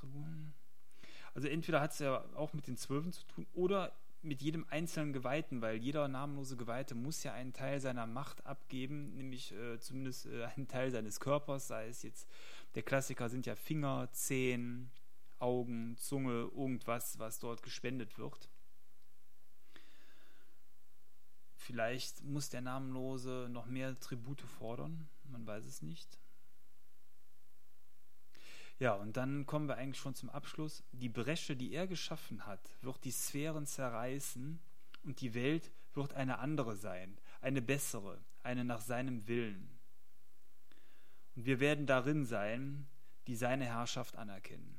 also 1.35 1.47
entweder 1.47 1.81
hat 1.81 1.93
es 1.93 2.01
ja 2.01 2.25
auch 2.35 2.53
mit 2.53 2.67
den 2.67 2.77
Zwölfen 2.77 3.13
zu 3.13 3.25
tun 3.27 3.47
oder 3.53 3.93
mit 4.23 4.43
jedem 4.43 4.67
einzelnen 4.71 5.13
Geweihten, 5.13 5.61
weil 5.61 5.77
jeder 5.77 6.09
namenlose 6.09 6.57
Geweihte 6.57 6.97
muss 6.97 7.23
ja 7.23 7.33
einen 7.33 7.53
Teil 7.53 7.81
seiner 7.81 8.07
Macht 8.07 8.45
abgeben, 8.45 9.15
nämlich 9.15 9.53
äh, 9.53 9.79
zumindest 9.79 10.27
äh, 10.27 10.47
einen 10.57 10.67
Teil 10.67 10.91
seines 10.91 11.21
Körpers, 11.21 11.69
sei 11.69 11.87
es 11.89 12.03
jetzt, 12.03 12.29
der 12.75 12.83
Klassiker 12.83 13.29
sind 13.29 13.47
ja 13.47 13.55
Finger, 13.55 14.09
Zehen, 14.13 14.91
Augen, 15.39 15.97
Zunge, 15.99 16.51
irgendwas, 16.57 17.19
was 17.21 17.39
dort 17.39 17.63
gespendet 17.63 18.19
wird. 18.19 18.49
Vielleicht 21.55 22.25
muss 22.25 22.49
der 22.49 22.63
Namenlose 22.63 23.47
noch 23.51 23.67
mehr 23.67 23.99
Tribute 24.01 24.41
fordern, 24.41 25.09
man 25.31 25.47
weiß 25.47 25.67
es 25.67 25.83
nicht. 25.83 26.19
Ja, 28.79 28.95
und 28.95 29.17
dann 29.17 29.45
kommen 29.47 29.69
wir 29.69 29.77
eigentlich 29.77 30.01
schon 30.01 30.15
zum 30.15 30.31
Abschluss. 30.31 30.85
Die 30.93 31.09
Bresche, 31.09 31.57
die 31.57 31.73
er 31.73 31.87
geschaffen 31.87 32.47
hat, 32.47 32.61
wird 32.81 33.03
die 33.05 33.11
Sphären 33.11 33.67
zerreißen 33.67 34.61
und 35.03 35.21
die 35.21 35.35
Welt 35.35 35.73
wird 35.95 36.15
eine 36.15 36.39
andere 36.39 36.77
sein, 36.77 37.19
eine 37.41 37.61
bessere, 37.61 38.21
eine 38.43 38.65
nach 38.65 38.81
seinem 38.81 39.27
Willen. 39.27 39.69
Und 41.35 41.47
wir 41.47 41.59
werden 41.59 41.87
darin 41.87 42.25
sein, 42.25 42.87
die 43.27 43.37
seine 43.37 43.65
Herrschaft 43.65 44.17
anerkennen. 44.17 44.79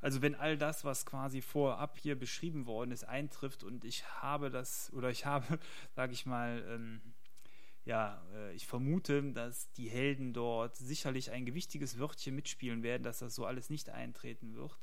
Also 0.00 0.22
wenn 0.22 0.34
all 0.34 0.56
das, 0.56 0.84
was 0.84 1.06
quasi 1.06 1.40
vorab 1.40 1.98
hier 1.98 2.18
beschrieben 2.18 2.66
worden 2.66 2.92
ist, 2.92 3.04
eintrifft 3.04 3.64
und 3.64 3.84
ich 3.84 4.04
habe 4.22 4.50
das, 4.50 4.92
oder 4.92 5.10
ich 5.10 5.26
habe, 5.26 5.58
sage 5.96 6.12
ich 6.12 6.26
mal, 6.26 6.64
ähm, 6.68 7.00
ja, 7.88 8.22
äh, 8.34 8.52
ich 8.52 8.66
vermute, 8.66 9.32
dass 9.32 9.72
die 9.72 9.88
Helden 9.88 10.34
dort 10.34 10.76
sicherlich 10.76 11.30
ein 11.30 11.46
gewichtiges 11.46 11.98
Wörtchen 11.98 12.34
mitspielen 12.34 12.82
werden, 12.82 13.02
dass 13.02 13.20
das 13.20 13.34
so 13.34 13.46
alles 13.46 13.70
nicht 13.70 13.88
eintreten 13.88 14.54
wird. 14.54 14.78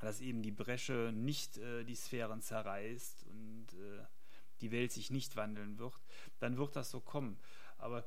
Dass 0.00 0.20
eben 0.20 0.42
die 0.42 0.50
Bresche 0.50 1.12
nicht 1.14 1.56
äh, 1.58 1.84
die 1.84 1.94
Sphären 1.94 2.42
zerreißt 2.42 3.26
und 3.28 3.66
äh, 3.74 4.04
die 4.60 4.72
Welt 4.72 4.90
sich 4.90 5.12
nicht 5.12 5.36
wandeln 5.36 5.78
wird, 5.78 5.94
dann 6.40 6.56
wird 6.56 6.74
das 6.74 6.90
so 6.90 7.00
kommen. 7.00 7.38
Aber 7.78 8.04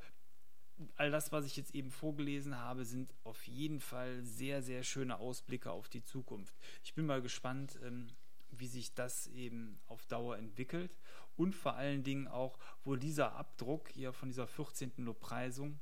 all 0.97 1.09
das, 1.09 1.31
was 1.31 1.45
ich 1.45 1.55
jetzt 1.55 1.73
eben 1.73 1.91
vorgelesen 1.91 2.57
habe, 2.57 2.83
sind 2.83 3.15
auf 3.23 3.47
jeden 3.47 3.79
Fall 3.79 4.21
sehr, 4.21 4.61
sehr 4.61 4.83
schöne 4.83 5.17
Ausblicke 5.17 5.71
auf 5.71 5.87
die 5.87 6.03
Zukunft. 6.03 6.53
Ich 6.83 6.93
bin 6.93 7.05
mal 7.05 7.21
gespannt, 7.21 7.79
ähm, 7.83 8.09
wie 8.51 8.67
sich 8.67 8.93
das 8.93 9.27
eben 9.27 9.79
auf 9.87 10.05
Dauer 10.07 10.37
entwickelt 10.37 10.91
und 11.39 11.55
vor 11.55 11.75
allen 11.75 12.03
Dingen 12.03 12.27
auch, 12.27 12.59
wo 12.83 12.97
dieser 12.97 13.33
Abdruck 13.33 13.87
hier 13.87 14.11
von 14.11 14.27
dieser 14.27 14.45
14. 14.45 14.91
Lobpreisung 14.97 15.79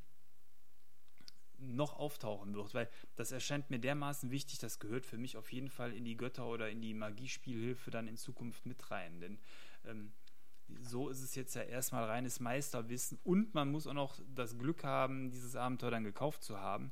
noch 1.57 1.97
auftauchen 1.97 2.53
wird, 2.53 2.75
weil 2.75 2.87
das 3.15 3.31
erscheint 3.31 3.71
mir 3.71 3.79
dermaßen 3.79 4.29
wichtig, 4.29 4.59
das 4.59 4.77
gehört 4.77 5.07
für 5.07 5.17
mich 5.17 5.35
auf 5.35 5.51
jeden 5.51 5.69
Fall 5.69 5.93
in 5.93 6.05
die 6.05 6.15
Götter- 6.15 6.45
oder 6.45 6.69
in 6.69 6.79
die 6.79 6.93
Magiespielhilfe 6.93 7.89
dann 7.89 8.07
in 8.07 8.17
Zukunft 8.17 8.67
mit 8.67 8.91
rein, 8.91 9.19
denn 9.19 9.39
ähm, 9.85 10.13
so 10.81 11.09
ist 11.09 11.23
es 11.23 11.33
jetzt 11.33 11.55
ja 11.55 11.63
erstmal 11.63 12.03
reines 12.03 12.39
Meisterwissen 12.39 13.17
und 13.23 13.55
man 13.55 13.71
muss 13.71 13.87
auch 13.87 13.93
noch 13.93 14.19
das 14.35 14.59
Glück 14.59 14.83
haben, 14.83 15.31
dieses 15.31 15.55
Abenteuer 15.55 15.89
dann 15.91 16.03
gekauft 16.03 16.43
zu 16.43 16.59
haben. 16.59 16.91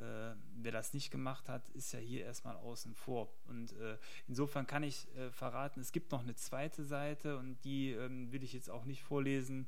Äh, 0.00 0.34
wer 0.56 0.72
das 0.72 0.94
nicht 0.94 1.10
gemacht 1.10 1.48
hat, 1.48 1.68
ist 1.70 1.92
ja 1.92 1.98
hier 1.98 2.24
erstmal 2.24 2.56
außen 2.56 2.94
vor. 2.94 3.28
Und 3.48 3.72
äh, 3.72 3.98
insofern 4.28 4.66
kann 4.66 4.82
ich 4.82 5.06
äh, 5.16 5.30
verraten, 5.30 5.80
es 5.80 5.92
gibt 5.92 6.12
noch 6.12 6.22
eine 6.22 6.34
zweite 6.34 6.84
Seite 6.84 7.38
und 7.38 7.58
die 7.64 7.92
ähm, 7.92 8.32
will 8.32 8.42
ich 8.42 8.52
jetzt 8.52 8.70
auch 8.70 8.84
nicht 8.84 9.02
vorlesen 9.02 9.66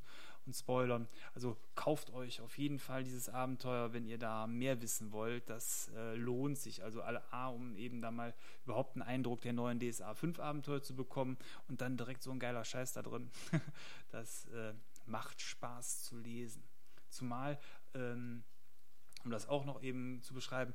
und 0.49 0.55
spoilern. 0.55 1.07
Also 1.35 1.57
kauft 1.75 2.13
euch 2.13 2.41
auf 2.41 2.59
jeden 2.59 2.79
Fall 2.79 3.05
dieses 3.05 3.29
Abenteuer, 3.29 3.93
wenn 3.93 4.07
ihr 4.07 4.19
da 4.19 4.47
mehr 4.47 4.81
wissen 4.83 5.13
wollt. 5.13 5.49
Das 5.49 5.91
äh, 5.95 6.15
lohnt 6.17 6.59
sich. 6.59 6.83
Also 6.83 7.03
alle 7.03 7.23
A, 7.33 7.49
um 7.49 7.77
eben 7.77 8.01
da 8.01 8.11
mal 8.11 8.35
überhaupt 8.65 8.97
einen 8.97 9.03
Eindruck 9.03 9.43
der 9.43 9.53
neuen 9.53 9.79
DSA 9.79 10.15
5 10.15 10.41
Abenteuer 10.41 10.83
zu 10.83 10.97
bekommen 10.97 11.37
und 11.69 11.81
dann 11.81 11.97
direkt 11.97 12.23
so 12.23 12.31
ein 12.33 12.41
geiler 12.41 12.65
Scheiß 12.65 12.95
da 12.95 13.03
drin. 13.03 13.31
das 14.11 14.47
äh, 14.47 14.75
macht 15.07 15.41
Spaß 15.41 16.03
zu 16.05 16.19
lesen. 16.19 16.65
Zumal, 17.09 17.59
ähm, 17.95 18.43
um 19.25 19.31
das 19.31 19.49
auch 19.49 19.65
noch 19.65 19.83
eben 19.83 20.23
zu 20.23 20.35
beschreiben, 20.35 20.75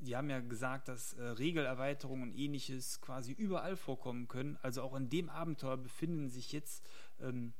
die 0.00 0.16
haben 0.16 0.30
ja 0.30 0.40
gesagt, 0.40 0.88
dass 0.88 1.12
äh, 1.14 1.22
Regelerweiterungen 1.22 2.30
und 2.30 2.38
ähnliches 2.38 3.00
quasi 3.00 3.32
überall 3.32 3.76
vorkommen 3.76 4.28
können. 4.28 4.58
Also 4.62 4.82
auch 4.82 4.94
in 4.94 5.10
dem 5.10 5.28
Abenteuer 5.28 5.76
befinden 5.76 6.28
sich 6.30 6.52
jetzt 6.52 6.88
ähm, 7.20 7.52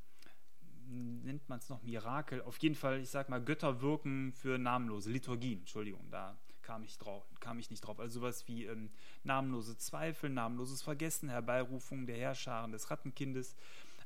nennt 0.90 1.48
man 1.48 1.58
es 1.58 1.68
noch 1.68 1.82
Mirakel. 1.82 2.42
Auf 2.42 2.58
jeden 2.58 2.74
Fall, 2.74 3.00
ich 3.00 3.10
sag 3.10 3.28
mal, 3.28 3.42
Götter 3.42 3.80
wirken 3.80 4.32
für 4.32 4.58
namenlose 4.58 5.10
Liturgien. 5.10 5.60
Entschuldigung, 5.60 6.10
da 6.10 6.36
kam 6.62 6.82
ich 6.82 6.98
drauf, 6.98 7.24
kam 7.40 7.58
ich 7.58 7.70
nicht 7.70 7.80
drauf. 7.80 8.00
Also 8.00 8.20
sowas 8.20 8.46
wie 8.48 8.66
ähm, 8.66 8.90
namenlose 9.22 9.76
Zweifel, 9.76 10.30
namenloses 10.30 10.82
Vergessen, 10.82 11.28
Herbeirufung 11.28 12.06
der 12.06 12.16
Herrscharen 12.16 12.72
des 12.72 12.90
Rattenkindes. 12.90 13.56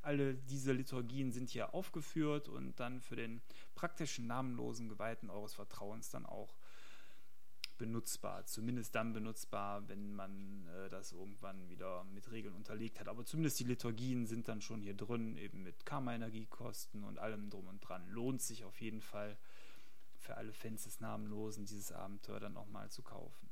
Alle 0.05 0.35
diese 0.35 0.71
Liturgien 0.71 1.31
sind 1.31 1.49
hier 1.49 1.73
aufgeführt 1.73 2.47
und 2.47 2.79
dann 2.79 3.01
für 3.01 3.15
den 3.15 3.41
praktischen 3.73 4.27
namenlosen 4.27 4.87
Geweihten 4.87 5.29
eures 5.29 5.53
Vertrauens 5.53 6.09
dann 6.09 6.25
auch 6.25 6.55
benutzbar. 7.77 8.45
Zumindest 8.45 8.95
dann 8.95 9.13
benutzbar, 9.13 9.87
wenn 9.87 10.13
man 10.13 10.67
äh, 10.67 10.89
das 10.89 11.11
irgendwann 11.11 11.69
wieder 11.69 12.03
mit 12.05 12.31
Regeln 12.31 12.55
unterlegt 12.55 12.99
hat. 12.99 13.07
Aber 13.07 13.25
zumindest 13.25 13.59
die 13.59 13.65
Liturgien 13.65 14.27
sind 14.27 14.47
dann 14.47 14.61
schon 14.61 14.81
hier 14.81 14.95
drin, 14.95 15.37
eben 15.37 15.63
mit 15.63 15.85
Karma-Energiekosten 15.85 17.03
und 17.03 17.19
allem 17.19 17.49
drum 17.49 17.67
und 17.67 17.81
dran. 17.81 18.07
Lohnt 18.09 18.41
sich 18.41 18.63
auf 18.63 18.79
jeden 18.81 19.01
Fall 19.01 19.37
für 20.19 20.37
alle 20.37 20.53
Fans 20.53 20.83
des 20.83 20.99
Namenlosen, 20.99 21.65
dieses 21.65 21.91
Abenteuer 21.91 22.39
dann 22.39 22.53
nochmal 22.53 22.89
zu 22.89 23.01
kaufen. 23.01 23.49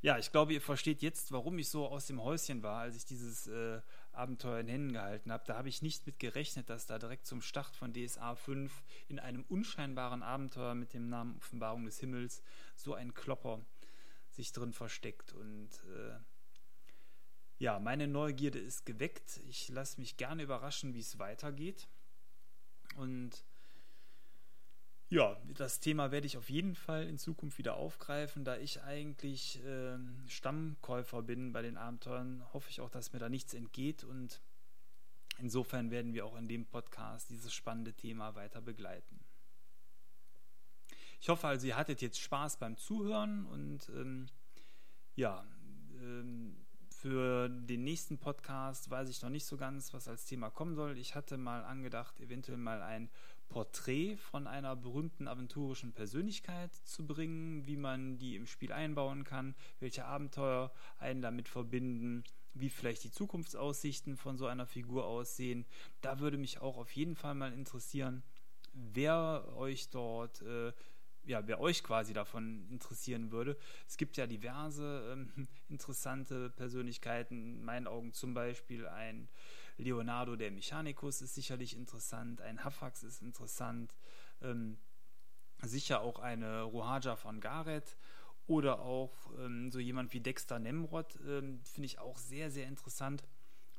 Ja, 0.00 0.16
ich 0.16 0.30
glaube, 0.30 0.52
ihr 0.52 0.60
versteht 0.60 1.02
jetzt, 1.02 1.32
warum 1.32 1.58
ich 1.58 1.68
so 1.68 1.88
aus 1.88 2.06
dem 2.06 2.22
Häuschen 2.22 2.62
war, 2.62 2.82
als 2.82 2.96
ich 2.96 3.04
dieses 3.04 3.48
äh, 3.48 3.80
Abenteuer 4.18 4.60
in 4.60 4.68
Händen 4.68 4.92
gehalten 4.92 5.32
habe. 5.32 5.44
Da 5.46 5.56
habe 5.56 5.68
ich 5.68 5.80
nicht 5.80 6.06
mit 6.06 6.18
gerechnet, 6.18 6.68
dass 6.68 6.86
da 6.86 6.98
direkt 6.98 7.26
zum 7.26 7.40
Start 7.40 7.74
von 7.76 7.94
DSA 7.94 8.34
5 8.34 8.72
in 9.08 9.18
einem 9.18 9.44
unscheinbaren 9.48 10.22
Abenteuer 10.22 10.74
mit 10.74 10.92
dem 10.92 11.08
Namen 11.08 11.36
Offenbarung 11.36 11.84
des 11.84 12.00
Himmels 12.00 12.42
so 12.74 12.94
ein 12.94 13.14
Klopper 13.14 13.64
sich 14.30 14.52
drin 14.52 14.72
versteckt. 14.72 15.32
Und 15.32 15.70
äh, 15.84 16.18
ja, 17.58 17.78
meine 17.78 18.06
Neugierde 18.06 18.58
ist 18.58 18.84
geweckt. 18.84 19.40
Ich 19.48 19.68
lasse 19.68 20.00
mich 20.00 20.16
gerne 20.16 20.42
überraschen, 20.42 20.94
wie 20.94 21.00
es 21.00 21.18
weitergeht. 21.18 21.88
Und 22.96 23.44
ja, 25.10 25.36
das 25.54 25.80
Thema 25.80 26.10
werde 26.10 26.26
ich 26.26 26.36
auf 26.36 26.50
jeden 26.50 26.74
Fall 26.74 27.06
in 27.06 27.16
Zukunft 27.16 27.56
wieder 27.56 27.76
aufgreifen. 27.76 28.44
Da 28.44 28.58
ich 28.58 28.82
eigentlich 28.82 29.64
äh, 29.64 29.96
Stammkäufer 30.26 31.22
bin 31.22 31.52
bei 31.52 31.62
den 31.62 31.78
Abenteuern, 31.78 32.44
hoffe 32.52 32.68
ich 32.68 32.80
auch, 32.82 32.90
dass 32.90 33.12
mir 33.12 33.18
da 33.18 33.30
nichts 33.30 33.54
entgeht. 33.54 34.04
Und 34.04 34.42
insofern 35.38 35.90
werden 35.90 36.12
wir 36.12 36.26
auch 36.26 36.36
in 36.36 36.46
dem 36.46 36.66
Podcast 36.66 37.30
dieses 37.30 37.54
spannende 37.54 37.94
Thema 37.94 38.34
weiter 38.34 38.60
begleiten. 38.60 39.18
Ich 41.20 41.30
hoffe 41.30 41.48
also, 41.48 41.66
ihr 41.66 41.76
hattet 41.76 42.02
jetzt 42.02 42.20
Spaß 42.20 42.58
beim 42.58 42.76
Zuhören 42.76 43.46
und 43.46 43.88
ähm, 43.88 44.28
ja, 45.16 45.44
ähm, 46.00 46.54
für 46.90 47.48
den 47.48 47.84
nächsten 47.84 48.18
Podcast 48.18 48.90
weiß 48.90 49.08
ich 49.08 49.22
noch 49.22 49.30
nicht 49.30 49.46
so 49.46 49.56
ganz, 49.56 49.94
was 49.94 50.06
als 50.06 50.26
Thema 50.26 50.50
kommen 50.50 50.74
soll. 50.74 50.98
Ich 50.98 51.14
hatte 51.14 51.38
mal 51.38 51.64
angedacht, 51.64 52.20
eventuell 52.20 52.58
mal 52.58 52.82
ein 52.82 53.08
Porträt 53.48 54.16
von 54.16 54.46
einer 54.46 54.76
berühmten 54.76 55.26
aventurischen 55.26 55.92
Persönlichkeit 55.92 56.74
zu 56.84 57.06
bringen, 57.06 57.66
wie 57.66 57.76
man 57.76 58.18
die 58.18 58.36
im 58.36 58.46
Spiel 58.46 58.72
einbauen 58.72 59.24
kann, 59.24 59.54
welche 59.80 60.04
Abenteuer 60.04 60.70
einen 60.98 61.22
damit 61.22 61.48
verbinden, 61.48 62.24
wie 62.54 62.70
vielleicht 62.70 63.04
die 63.04 63.10
Zukunftsaussichten 63.10 64.16
von 64.16 64.36
so 64.36 64.46
einer 64.46 64.66
Figur 64.66 65.06
aussehen. 65.06 65.64
Da 66.00 66.20
würde 66.20 66.38
mich 66.38 66.60
auch 66.60 66.76
auf 66.76 66.90
jeden 66.92 67.16
Fall 67.16 67.34
mal 67.34 67.52
interessieren, 67.52 68.22
wer 68.72 69.44
euch 69.56 69.88
dort 69.90 70.42
äh, 70.42 70.72
ja, 71.28 71.46
wer 71.46 71.60
euch 71.60 71.82
quasi 71.82 72.14
davon 72.14 72.66
interessieren 72.70 73.30
würde. 73.30 73.58
Es 73.86 73.98
gibt 73.98 74.16
ja 74.16 74.26
diverse 74.26 75.10
ähm, 75.12 75.46
interessante 75.68 76.50
Persönlichkeiten, 76.50 77.56
in 77.56 77.64
meinen 77.64 77.86
Augen 77.86 78.12
zum 78.12 78.34
Beispiel 78.34 78.88
ein 78.88 79.28
Leonardo 79.78 80.36
der 80.36 80.50
Mechanicus 80.50 81.22
ist 81.22 81.34
sicherlich 81.34 81.76
interessant, 81.76 82.40
ein 82.40 82.64
Hafax 82.64 83.02
ist 83.02 83.22
interessant, 83.22 83.94
ähm, 84.42 84.78
sicher 85.62 86.00
auch 86.00 86.18
eine 86.18 86.62
Rohaja 86.62 87.16
von 87.16 87.40
Gareth 87.40 87.96
oder 88.46 88.80
auch 88.80 89.14
ähm, 89.38 89.70
so 89.70 89.78
jemand 89.78 90.12
wie 90.12 90.20
Dexter 90.20 90.58
Nemrod, 90.58 91.18
ähm, 91.26 91.60
finde 91.64 91.86
ich 91.86 91.98
auch 91.98 92.18
sehr, 92.18 92.50
sehr 92.50 92.66
interessant. 92.66 93.24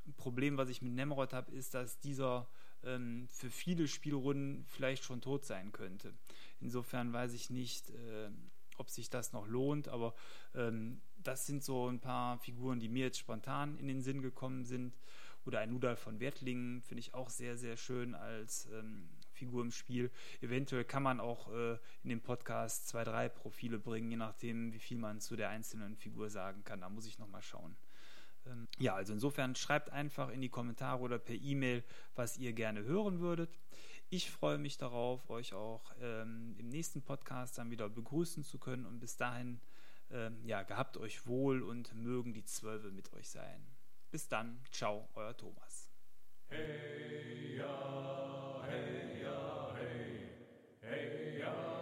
Ein 0.07 0.13
Problem, 0.13 0.57
was 0.57 0.69
ich 0.69 0.81
mit 0.81 0.93
Nemrod 0.93 1.33
habe, 1.33 1.51
ist, 1.51 1.73
dass 1.73 1.99
dieser 1.99 2.47
ähm, 2.83 3.27
für 3.29 3.49
viele 3.49 3.87
Spielrunden 3.87 4.65
vielleicht 4.67 5.03
schon 5.03 5.21
tot 5.21 5.45
sein 5.45 5.71
könnte. 5.71 6.13
Insofern 6.59 7.13
weiß 7.13 7.33
ich 7.33 7.49
nicht, 7.49 7.89
äh, 7.89 8.29
ob 8.77 8.89
sich 8.89 9.09
das 9.09 9.33
noch 9.33 9.47
lohnt, 9.47 9.87
aber 9.87 10.13
ähm, 10.55 11.01
das 11.17 11.45
sind 11.45 11.63
so 11.63 11.87
ein 11.87 11.99
paar 11.99 12.37
Figuren, 12.37 12.79
die 12.79 12.89
mir 12.89 13.05
jetzt 13.05 13.19
spontan 13.19 13.77
in 13.77 13.87
den 13.87 14.01
Sinn 14.01 14.21
gekommen 14.21 14.65
sind. 14.65 14.97
Oder 15.45 15.59
ein 15.59 15.71
Nudal 15.71 15.95
von 15.95 16.19
Wertlingen 16.19 16.81
finde 16.81 16.99
ich 16.99 17.13
auch 17.13 17.29
sehr, 17.29 17.57
sehr 17.57 17.77
schön 17.77 18.13
als 18.13 18.67
ähm, 18.73 19.09
Figur 19.31 19.63
im 19.63 19.71
Spiel. 19.71 20.11
Eventuell 20.41 20.83
kann 20.83 21.03
man 21.03 21.19
auch 21.19 21.51
äh, 21.51 21.77
in 22.03 22.09
dem 22.09 22.21
Podcast 22.21 22.87
zwei, 22.87 23.03
drei 23.03 23.29
Profile 23.29 23.79
bringen, 23.79 24.11
je 24.11 24.17
nachdem, 24.17 24.73
wie 24.73 24.79
viel 24.79 24.97
man 24.97 25.21
zu 25.21 25.35
der 25.35 25.49
einzelnen 25.49 25.95
Figur 25.95 26.29
sagen 26.29 26.63
kann. 26.63 26.81
Da 26.81 26.89
muss 26.89 27.05
ich 27.05 27.19
nochmal 27.19 27.41
schauen. 27.41 27.75
Ähm, 28.45 28.67
ja, 28.77 28.95
also 28.95 29.13
insofern 29.13 29.55
schreibt 29.55 29.91
einfach 29.91 30.29
in 30.29 30.41
die 30.41 30.49
Kommentare 30.49 30.99
oder 30.99 31.19
per 31.19 31.35
E-Mail, 31.35 31.83
was 32.15 32.37
ihr 32.37 32.53
gerne 32.53 32.83
hören 32.83 33.19
würdet. 33.19 33.49
Ich 34.09 34.31
freue 34.31 34.57
mich 34.57 34.77
darauf, 34.77 35.29
euch 35.29 35.53
auch 35.53 35.93
ähm, 36.01 36.55
im 36.57 36.69
nächsten 36.69 37.01
Podcast 37.01 37.57
dann 37.57 37.69
wieder 37.69 37.89
begrüßen 37.89 38.43
zu 38.43 38.57
können 38.57 38.85
und 38.85 38.99
bis 38.99 39.17
dahin, 39.17 39.61
ähm, 40.11 40.43
ja, 40.43 40.63
gehabt 40.63 40.97
euch 40.97 41.27
wohl 41.27 41.61
und 41.61 41.93
mögen 41.93 42.33
die 42.33 42.43
Zwölfe 42.43 42.91
mit 42.91 43.13
euch 43.13 43.29
sein. 43.29 43.67
Bis 44.11 44.27
dann, 44.27 44.63
ciao, 44.71 45.09
euer 45.15 45.35
Thomas. 45.35 45.89
Hey, 46.49 47.55
ja, 47.55 47.67
hey, 48.67 49.19
ja, 49.21 49.31
hey, 50.89 51.09
hey, 51.13 51.37
ja. 51.37 51.78